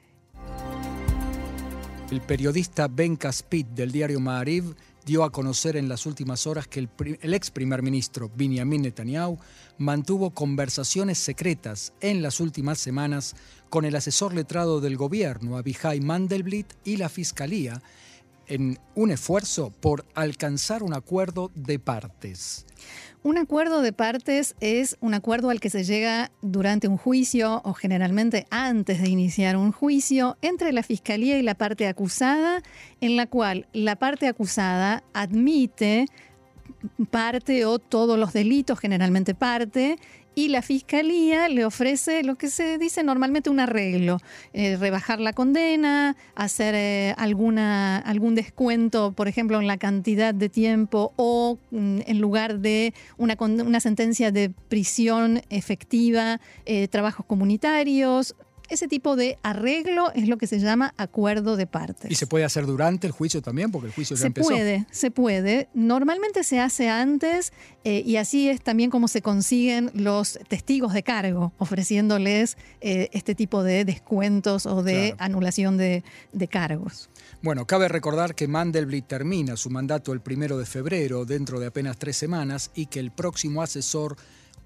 El 2.11 2.23
periodista 2.23 2.89
Ben 2.89 3.17
Caspit 3.17 3.69
del 3.69 3.93
diario 3.93 4.21
Ma'ariv 4.21 4.75
dio 5.05 5.23
a 5.23 5.31
conocer 5.31 5.77
en 5.77 5.89
las 5.89 6.07
últimas 6.07 6.47
horas 6.47 6.67
que 6.67 6.81
el, 6.81 6.89
el, 7.21 7.35
ex 7.35 7.51
primer 7.51 7.83
ministro 7.83 8.31
Benjamin 8.35 8.83
Netanyahu 8.83 9.39
mantuvo 9.79 10.31
conversaciones 10.31 11.19
secretas 11.19 11.93
en 12.01 12.23
las 12.23 12.41
últimas 12.41 12.79
semanas 12.79 13.37
con 13.69 13.85
el 13.85 13.95
asesor 13.95 14.35
letrado 14.35 14.81
del 14.81 14.97
gobierno, 14.97 15.57
Abihai 15.57 16.01
Mandelblit, 16.01 16.73
y 16.85 16.97
la 16.97 17.09
fiscalía 17.09 17.83
en 18.51 18.79
un 18.95 19.11
esfuerzo 19.11 19.73
por 19.81 20.05
alcanzar 20.15 20.83
un 20.83 20.93
acuerdo 20.93 21.51
de 21.55 21.79
partes. 21.79 22.67
Un 23.23 23.39
acuerdo 23.39 23.83
de 23.83 23.93
partes 23.93 24.57
es 24.61 24.97
un 25.01 25.15
acuerdo 25.15 25.51
al 25.51 25.61
que 25.61 25.71
se 25.71 25.85
llega 25.85 26.31
durante 26.43 26.89
un 26.89 26.97
juicio 26.97 27.63
o 27.65 27.75
generalmente 27.75 28.47
antes 28.51 29.01
de 29.01 29.09
iniciar 29.09 29.57
un 29.57 29.73
juicio 29.73 30.37
entre 30.43 30.73
la 30.73 30.83
fiscalía 30.83 31.39
y 31.39 31.43
la 31.43 31.55
parte 31.55 31.87
acusada, 31.87 32.63
en 33.01 33.17
la 33.17 33.27
cual 33.27 33.67
la 33.73 33.97
parte 33.97 34.27
acusada 34.27 35.05
admite 35.13 36.07
parte 37.11 37.65
o 37.65 37.79
todos 37.79 38.19
los 38.19 38.33
delitos, 38.33 38.79
generalmente 38.79 39.35
parte, 39.35 39.99
y 40.35 40.49
la 40.49 40.63
fiscalía 40.63 41.49
le 41.49 41.65
ofrece 41.65 42.23
lo 42.23 42.37
que 42.37 42.49
se 42.49 42.79
dice 42.79 43.03
normalmente 43.03 43.51
un 43.51 43.61
arreglo, 43.61 44.19
eh, 44.53 44.77
rebajar 44.77 45.21
la 45.21 45.33
condena, 45.33 46.17
hacer 46.35 46.75
eh, 46.75 47.15
alguna, 47.19 47.99
algún 47.99 48.35
descuento, 48.35 49.13
por 49.13 49.29
ejemplo, 49.29 49.61
en 49.61 49.67
la 49.67 49.77
cantidad 49.77 50.33
de 50.33 50.49
tiempo 50.49 51.13
o 51.17 51.59
mm, 51.71 52.01
en 52.07 52.21
lugar 52.21 52.61
de 52.61 52.95
una, 53.19 53.37
una 53.41 53.81
sentencia 53.81 54.31
de 54.31 54.51
prisión 54.69 55.43
efectiva, 55.51 56.41
eh, 56.65 56.89
trabajos 56.89 57.27
comunitarios, 57.27 58.37
ese 58.71 58.89
tipo 58.89 59.17
de 59.17 59.39
arreglo 59.43 60.13
es 60.15 60.29
lo 60.29 60.39
que 60.39 60.47
se 60.47 60.59
llama 60.59 60.95
acuerdo 60.97 61.57
de 61.57 61.67
partes. 61.67 62.11
¿Y 62.11 62.15
se 62.15 62.27
puede 62.27 62.45
hacer 62.45 62.67
durante 62.67 63.07
el 63.07 63.13
juicio 63.13 63.43
también? 63.43 63.71
Porque 63.71 63.89
el 63.89 63.93
juicio 63.93 64.17
ya 64.17 64.23
se 64.23 64.27
empezó. 64.29 64.49
Se 64.49 64.55
puede, 64.55 64.87
se 64.91 65.11
puede. 65.11 65.69
Normalmente 65.75 66.45
se 66.45 66.61
hace 66.61 66.89
antes 66.89 67.53
eh, 67.85 68.03
y 68.07 68.17
así 68.17 68.49
es 68.49 68.63
también 68.63 68.91
como 68.91 69.09
se 69.09 69.23
consiguen 69.23 69.91
los 69.95 70.39
testigos 70.49 70.93
de 70.93 71.03
cargo, 71.03 71.53
ofreciéndoles 71.59 72.57
eh, 72.81 73.09
este 73.13 73.35
tipo 73.35 73.63
de 73.63 73.85
descuentos 73.85 74.67
o 74.67 74.83
de 74.83 75.15
anulación 75.19 75.77
de, 75.77 76.05
de 76.33 76.49
cargos. 76.49 77.11
Bueno, 77.43 77.67
cabe 77.67 77.89
recordar 77.89 78.35
que 78.35 78.49
Mandelblit 78.49 79.07
termina 79.07 79.57
su 79.57 79.71
mandato 79.71 80.13
el 80.13 80.21
primero 80.21 80.59
de 80.59 80.67
febrero, 80.67 81.25
dentro 81.25 81.59
de 81.59 81.67
apenas 81.67 81.97
tres 81.99 82.17
semanas, 82.17 82.71
y 82.75 82.87
que 82.87 83.01
el 83.01 83.11
próximo 83.11 83.63
asesor 83.63 84.17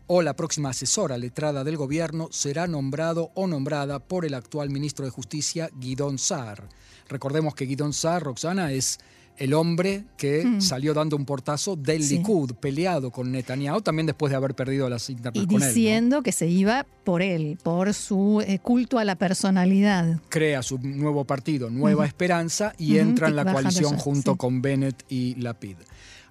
o 0.06 0.22
la 0.22 0.34
próxima 0.34 0.70
asesora 0.70 1.18
letrada 1.18 1.64
del 1.64 1.76
gobierno 1.76 2.28
será 2.30 2.66
nombrado 2.66 3.30
o 3.34 3.46
nombrada 3.46 3.98
por 3.98 4.24
el 4.24 4.34
actual 4.34 4.70
ministro 4.70 5.04
de 5.04 5.10
Justicia, 5.10 5.70
Guidón 5.74 6.18
Saar. 6.18 6.68
Recordemos 7.08 7.54
que 7.54 7.66
Guidón 7.66 7.92
Saar, 7.92 8.22
Roxana, 8.22 8.72
es 8.72 8.98
el 9.36 9.52
hombre 9.54 10.04
que 10.16 10.44
hmm. 10.44 10.60
salió 10.60 10.94
dando 10.94 11.16
un 11.16 11.24
portazo 11.24 11.76
del 11.76 12.06
Likud, 12.08 12.52
peleado 12.54 13.10
con 13.10 13.32
Netanyahu, 13.32 13.80
también 13.80 14.06
después 14.06 14.30
de 14.30 14.36
haber 14.36 14.54
perdido 14.54 14.88
las 14.88 15.10
internas 15.10 15.42
y 15.42 15.46
con 15.46 15.62
él. 15.62 15.68
diciendo 15.68 16.22
que 16.22 16.32
se 16.32 16.46
iba 16.46 16.86
por 17.04 17.20
él, 17.20 17.58
por 17.62 17.94
su 17.94 18.42
eh, 18.46 18.58
culto 18.60 18.98
a 18.98 19.04
la 19.04 19.16
personalidad. 19.16 20.20
Crea 20.28 20.62
su 20.62 20.78
nuevo 20.78 21.24
partido, 21.24 21.70
Nueva 21.70 22.06
Esperanza, 22.06 22.74
y 22.78 22.98
entra 22.98 23.28
en 23.28 23.36
la 23.36 23.50
coalición 23.50 23.96
junto 23.96 24.36
con 24.36 24.62
Bennett 24.62 25.04
y 25.08 25.34
Lapid. 25.36 25.76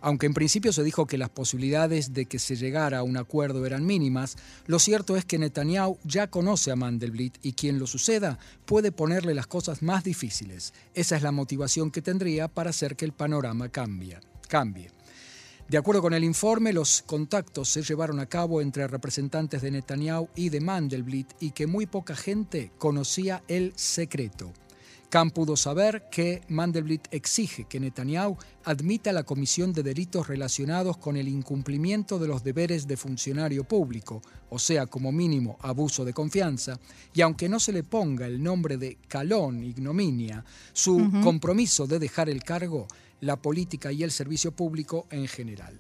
Aunque 0.06 0.26
en 0.26 0.34
principio 0.34 0.74
se 0.74 0.84
dijo 0.84 1.08
que 1.08 1.18
las 1.18 1.30
posibilidades 1.30 2.14
de 2.14 2.26
que 2.26 2.38
se 2.38 2.58
llegara 2.58 3.00
a 3.00 3.04
un 3.04 3.16
acuerdo 3.16 3.66
eran 3.66 3.86
mínimas, 3.86 4.36
lo 4.68 4.78
cierto 4.78 5.16
es 5.16 5.24
que 5.24 5.40
Netanyahu 5.40 5.98
ya 6.04 6.28
conoce 6.28 6.72
a 6.72 6.76
Mandelblit 6.76 7.38
y 7.42 7.54
quien 7.54 7.80
lo 7.80 7.88
suceda 7.88 8.38
puede 8.66 8.92
ponerle 8.92 9.34
las 9.34 9.48
cosas 9.48 9.82
más 9.82 10.04
difíciles. 10.04 10.74
Esa 10.94 11.16
es 11.16 11.24
la 11.24 11.32
motivación 11.32 11.90
que 11.90 12.02
tendría 12.02 12.50
para 12.50 12.72
hacer 12.72 12.98
que 12.98 13.06
el 13.06 13.14
panorama 13.14 13.70
cambie. 13.70 14.20
cambie. 14.50 14.92
De 15.70 15.78
acuerdo 15.78 16.02
con 16.02 16.14
el 16.14 16.26
informe, 16.26 16.74
los 16.74 17.02
contactos 17.04 17.70
se 17.70 17.82
llevaron 17.82 18.20
a 18.20 18.26
cabo 18.26 18.60
entre 18.60 18.88
representantes 18.88 19.62
de 19.62 19.72
Netanyahu 19.72 20.28
y 20.36 20.50
de 20.50 20.60
Mandelblit 20.60 21.32
y 21.40 21.52
que 21.52 21.66
muy 21.66 21.86
poca 21.86 22.18
gente 22.18 22.74
conocía 22.78 23.42
el 23.48 23.72
secreto. 23.78 24.52
Khan 25.14 25.30
pudo 25.30 25.56
saber 25.56 26.10
que 26.10 26.42
Mandelblit 26.48 27.08
exige 27.12 27.66
que 27.66 27.80
Netanyahu 27.80 28.36
admita 28.64 29.14
la 29.14 29.22
comisión 29.22 29.72
de 29.72 29.84
delitos 29.84 30.28
relacionados 30.28 30.98
con 30.98 31.18
el 31.18 31.28
incumplimiento 31.28 32.18
de 32.18 32.28
los 32.28 32.44
deberes 32.44 32.88
de 32.88 32.98
funcionario 32.98 33.64
público, 33.64 34.24
o 34.50 34.58
sea, 34.58 34.88
como 34.88 35.12
mínimo 35.12 35.60
abuso 35.62 36.04
de 36.04 36.14
confianza, 36.14 36.80
y 37.14 37.22
aunque 37.22 37.48
no 37.48 37.60
se 37.60 37.74
le 37.74 37.84
ponga 37.84 38.26
el 38.26 38.42
nombre 38.42 38.78
de 38.78 38.98
calón, 39.08 39.64
ignominia, 39.64 40.44
su 40.74 41.08
compromiso 41.22 41.86
de 41.86 42.00
dejar 42.00 42.28
el 42.28 42.42
cargo, 42.42 42.88
la 43.22 43.40
política 43.40 43.92
y 43.92 44.02
el 44.02 44.10
servicio 44.10 44.52
público 44.52 45.06
en 45.12 45.28
general. 45.28 45.80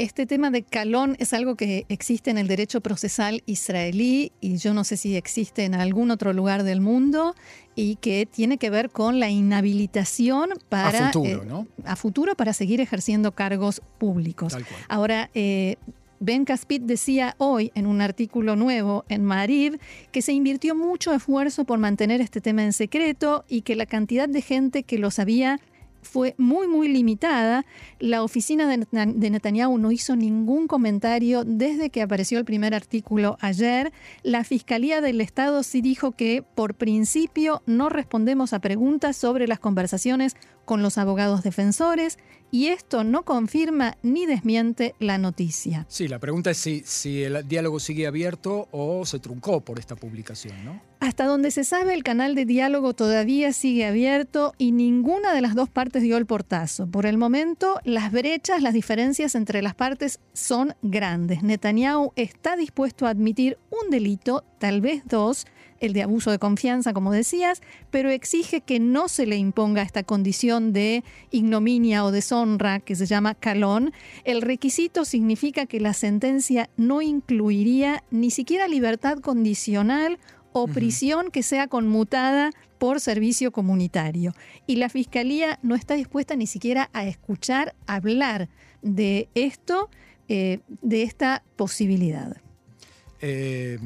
Este 0.00 0.24
tema 0.24 0.50
de 0.50 0.62
calón 0.62 1.14
es 1.18 1.34
algo 1.34 1.56
que 1.56 1.84
existe 1.90 2.30
en 2.30 2.38
el 2.38 2.48
derecho 2.48 2.80
procesal 2.80 3.42
israelí 3.44 4.32
y 4.40 4.56
yo 4.56 4.72
no 4.72 4.82
sé 4.82 4.96
si 4.96 5.14
existe 5.14 5.66
en 5.66 5.74
algún 5.74 6.10
otro 6.10 6.32
lugar 6.32 6.62
del 6.62 6.80
mundo 6.80 7.34
y 7.74 7.96
que 7.96 8.24
tiene 8.24 8.56
que 8.56 8.70
ver 8.70 8.88
con 8.88 9.20
la 9.20 9.28
inhabilitación 9.28 10.52
para 10.70 11.08
a 11.08 11.12
futuro, 11.12 11.42
eh, 11.42 11.46
¿no? 11.46 11.66
a 11.84 11.96
futuro 11.96 12.34
para 12.34 12.54
seguir 12.54 12.80
ejerciendo 12.80 13.32
cargos 13.32 13.82
públicos. 13.98 14.56
Ahora, 14.88 15.28
eh, 15.34 15.76
Ben 16.18 16.46
Caspit 16.46 16.82
decía 16.82 17.34
hoy 17.36 17.70
en 17.74 17.86
un 17.86 18.00
artículo 18.00 18.56
nuevo 18.56 19.04
en 19.10 19.22
Marib 19.22 19.78
que 20.12 20.22
se 20.22 20.32
invirtió 20.32 20.74
mucho 20.74 21.12
esfuerzo 21.12 21.66
por 21.66 21.78
mantener 21.78 22.22
este 22.22 22.40
tema 22.40 22.64
en 22.64 22.72
secreto 22.72 23.44
y 23.48 23.60
que 23.62 23.76
la 23.76 23.84
cantidad 23.84 24.30
de 24.30 24.40
gente 24.40 24.82
que 24.82 24.96
lo 24.96 25.10
sabía 25.10 25.60
fue 26.02 26.34
muy, 26.38 26.68
muy 26.68 26.88
limitada. 26.88 27.64
La 27.98 28.22
oficina 28.22 28.66
de 28.66 29.30
Netanyahu 29.30 29.78
no 29.78 29.92
hizo 29.92 30.16
ningún 30.16 30.66
comentario 30.66 31.44
desde 31.44 31.90
que 31.90 32.02
apareció 32.02 32.38
el 32.38 32.44
primer 32.44 32.74
artículo 32.74 33.36
ayer. 33.40 33.92
La 34.22 34.44
Fiscalía 34.44 35.00
del 35.00 35.20
Estado 35.20 35.62
sí 35.62 35.80
dijo 35.80 36.12
que 36.12 36.42
por 36.54 36.74
principio 36.74 37.62
no 37.66 37.88
respondemos 37.88 38.52
a 38.52 38.60
preguntas 38.60 39.16
sobre 39.16 39.46
las 39.46 39.58
conversaciones 39.58 40.36
con 40.70 40.84
los 40.84 40.98
abogados 40.98 41.42
defensores 41.42 42.16
y 42.52 42.68
esto 42.68 43.02
no 43.02 43.24
confirma 43.24 43.96
ni 44.04 44.24
desmiente 44.24 44.94
la 45.00 45.18
noticia. 45.18 45.84
Sí, 45.88 46.06
la 46.06 46.20
pregunta 46.20 46.52
es 46.52 46.58
si, 46.58 46.84
si 46.86 47.24
el 47.24 47.48
diálogo 47.48 47.80
sigue 47.80 48.06
abierto 48.06 48.68
o 48.70 49.04
se 49.04 49.18
truncó 49.18 49.62
por 49.62 49.80
esta 49.80 49.96
publicación, 49.96 50.64
¿no? 50.64 50.80
Hasta 51.00 51.24
donde 51.24 51.50
se 51.50 51.64
sabe, 51.64 51.94
el 51.94 52.04
canal 52.04 52.36
de 52.36 52.44
diálogo 52.44 52.94
todavía 52.94 53.52
sigue 53.52 53.84
abierto 53.84 54.52
y 54.58 54.70
ninguna 54.70 55.34
de 55.34 55.40
las 55.40 55.56
dos 55.56 55.68
partes 55.68 56.04
dio 56.04 56.16
el 56.16 56.26
portazo. 56.26 56.86
Por 56.86 57.04
el 57.04 57.18
momento, 57.18 57.80
las 57.82 58.12
brechas, 58.12 58.62
las 58.62 58.72
diferencias 58.72 59.34
entre 59.34 59.62
las 59.62 59.74
partes 59.74 60.20
son 60.34 60.76
grandes. 60.82 61.42
Netanyahu 61.42 62.12
está 62.14 62.54
dispuesto 62.54 63.06
a 63.06 63.10
admitir 63.10 63.58
un 63.70 63.90
delito, 63.90 64.44
tal 64.60 64.80
vez 64.80 65.02
dos, 65.04 65.46
el 65.80 65.92
de 65.92 66.02
abuso 66.02 66.30
de 66.30 66.38
confianza, 66.38 66.92
como 66.92 67.10
decías, 67.10 67.62
pero 67.90 68.10
exige 68.10 68.60
que 68.60 68.78
no 68.78 69.08
se 69.08 69.26
le 69.26 69.36
imponga 69.36 69.82
esta 69.82 70.02
condición 70.02 70.72
de 70.72 71.02
ignominia 71.30 72.04
o 72.04 72.12
deshonra 72.12 72.80
que 72.80 72.94
se 72.94 73.06
llama 73.06 73.34
calón. 73.34 73.92
El 74.24 74.42
requisito 74.42 75.04
significa 75.04 75.66
que 75.66 75.80
la 75.80 75.94
sentencia 75.94 76.70
no 76.76 77.02
incluiría 77.02 78.04
ni 78.10 78.30
siquiera 78.30 78.68
libertad 78.68 79.18
condicional 79.18 80.18
o 80.52 80.66
prisión 80.66 81.30
que 81.30 81.42
sea 81.42 81.68
conmutada 81.68 82.50
por 82.78 83.00
servicio 83.00 83.52
comunitario. 83.52 84.34
Y 84.66 84.76
la 84.76 84.88
Fiscalía 84.88 85.58
no 85.62 85.74
está 85.74 85.94
dispuesta 85.94 86.34
ni 86.34 86.46
siquiera 86.46 86.90
a 86.92 87.06
escuchar 87.06 87.74
hablar 87.86 88.48
de 88.82 89.28
esto, 89.34 89.90
eh, 90.28 90.60
de 90.82 91.02
esta 91.02 91.44
posibilidad. 91.56 92.36
Eh, 93.20 93.78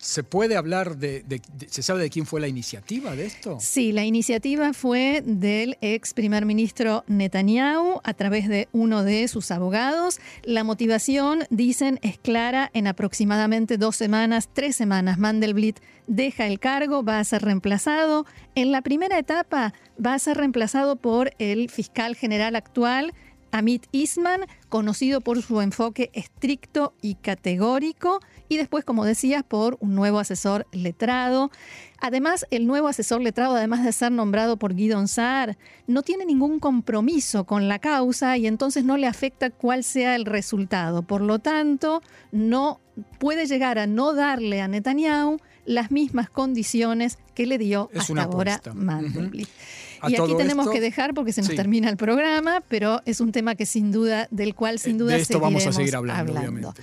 ¿Se 0.00 0.24
puede 0.24 0.56
hablar 0.56 0.96
de, 0.96 1.42
¿Se 1.68 1.82
sabe 1.82 2.00
de 2.00 2.08
quién 2.08 2.24
fue 2.24 2.40
la 2.40 2.48
iniciativa 2.48 3.14
de 3.14 3.26
esto? 3.26 3.58
Sí, 3.60 3.92
la 3.92 4.02
iniciativa 4.02 4.72
fue 4.72 5.22
del 5.26 5.76
ex 5.82 6.14
primer 6.14 6.46
ministro 6.46 7.04
Netanyahu 7.06 8.00
a 8.02 8.14
través 8.14 8.48
de 8.48 8.66
uno 8.72 9.04
de 9.04 9.28
sus 9.28 9.50
abogados. 9.50 10.18
La 10.42 10.64
motivación, 10.64 11.44
dicen, 11.50 11.98
es 12.00 12.18
clara. 12.18 12.70
En 12.72 12.86
aproximadamente 12.86 13.76
dos 13.76 13.94
semanas, 13.94 14.48
tres 14.50 14.74
semanas, 14.74 15.18
Mandelblit 15.18 15.80
deja 16.06 16.46
el 16.46 16.58
cargo, 16.58 17.04
va 17.04 17.18
a 17.18 17.24
ser 17.24 17.42
reemplazado. 17.42 18.24
En 18.54 18.72
la 18.72 18.80
primera 18.80 19.18
etapa 19.18 19.74
va 20.04 20.14
a 20.14 20.18
ser 20.18 20.38
reemplazado 20.38 20.96
por 20.96 21.32
el 21.38 21.68
fiscal 21.68 22.16
general 22.16 22.56
actual, 22.56 23.12
Amit 23.52 23.86
Isman, 23.92 24.42
conocido 24.68 25.20
por 25.20 25.42
su 25.42 25.60
enfoque 25.60 26.10
estricto 26.12 26.94
y 27.02 27.14
categórico, 27.16 28.20
y 28.48 28.56
después, 28.56 28.84
como 28.84 29.04
decías, 29.04 29.44
por 29.44 29.76
un 29.80 29.94
nuevo 29.94 30.18
asesor 30.18 30.66
letrado. 30.72 31.50
Además, 32.00 32.46
el 32.50 32.66
nuevo 32.66 32.88
asesor 32.88 33.20
letrado, 33.20 33.54
además 33.54 33.84
de 33.84 33.92
ser 33.92 34.10
nombrado 34.12 34.56
por 34.56 34.74
Guidon 34.74 35.06
Saar, 35.06 35.56
no 35.86 36.02
tiene 36.02 36.24
ningún 36.24 36.58
compromiso 36.58 37.44
con 37.44 37.68
la 37.68 37.78
causa 37.78 38.36
y 38.36 38.46
entonces 38.46 38.84
no 38.84 38.96
le 38.96 39.06
afecta 39.06 39.50
cuál 39.50 39.84
sea 39.84 40.16
el 40.16 40.24
resultado. 40.24 41.02
Por 41.02 41.20
lo 41.20 41.38
tanto, 41.38 42.02
no 42.32 42.80
puede 43.18 43.46
llegar 43.46 43.78
a 43.78 43.86
no 43.86 44.14
darle 44.14 44.60
a 44.60 44.68
Netanyahu 44.68 45.38
las 45.64 45.90
mismas 45.90 46.30
condiciones 46.30 47.18
que 47.34 47.46
le 47.46 47.58
dio 47.58 47.90
hasta 47.94 48.22
ahora 48.22 48.60
Mandelblit. 48.74 49.48
Y 50.08 50.16
aquí 50.16 50.34
tenemos 50.36 50.70
que 50.70 50.80
dejar 50.80 51.14
porque 51.14 51.32
se 51.32 51.42
nos 51.42 51.54
termina 51.54 51.88
el 51.90 51.96
programa, 51.96 52.62
pero 52.68 53.02
es 53.04 53.20
un 53.20 53.32
tema 53.32 53.54
que 53.54 53.66
sin 53.66 53.92
duda, 53.92 54.28
del 54.30 54.54
cual 54.54 54.78
sin 54.78 54.96
eh, 54.96 54.98
duda 54.98 55.14
de 55.14 55.20
esto 55.20 55.40
vamos 55.40 55.66
a 55.66 55.72
seguir 55.72 55.94
hablando. 55.96 56.32
Obviamente. 56.32 56.82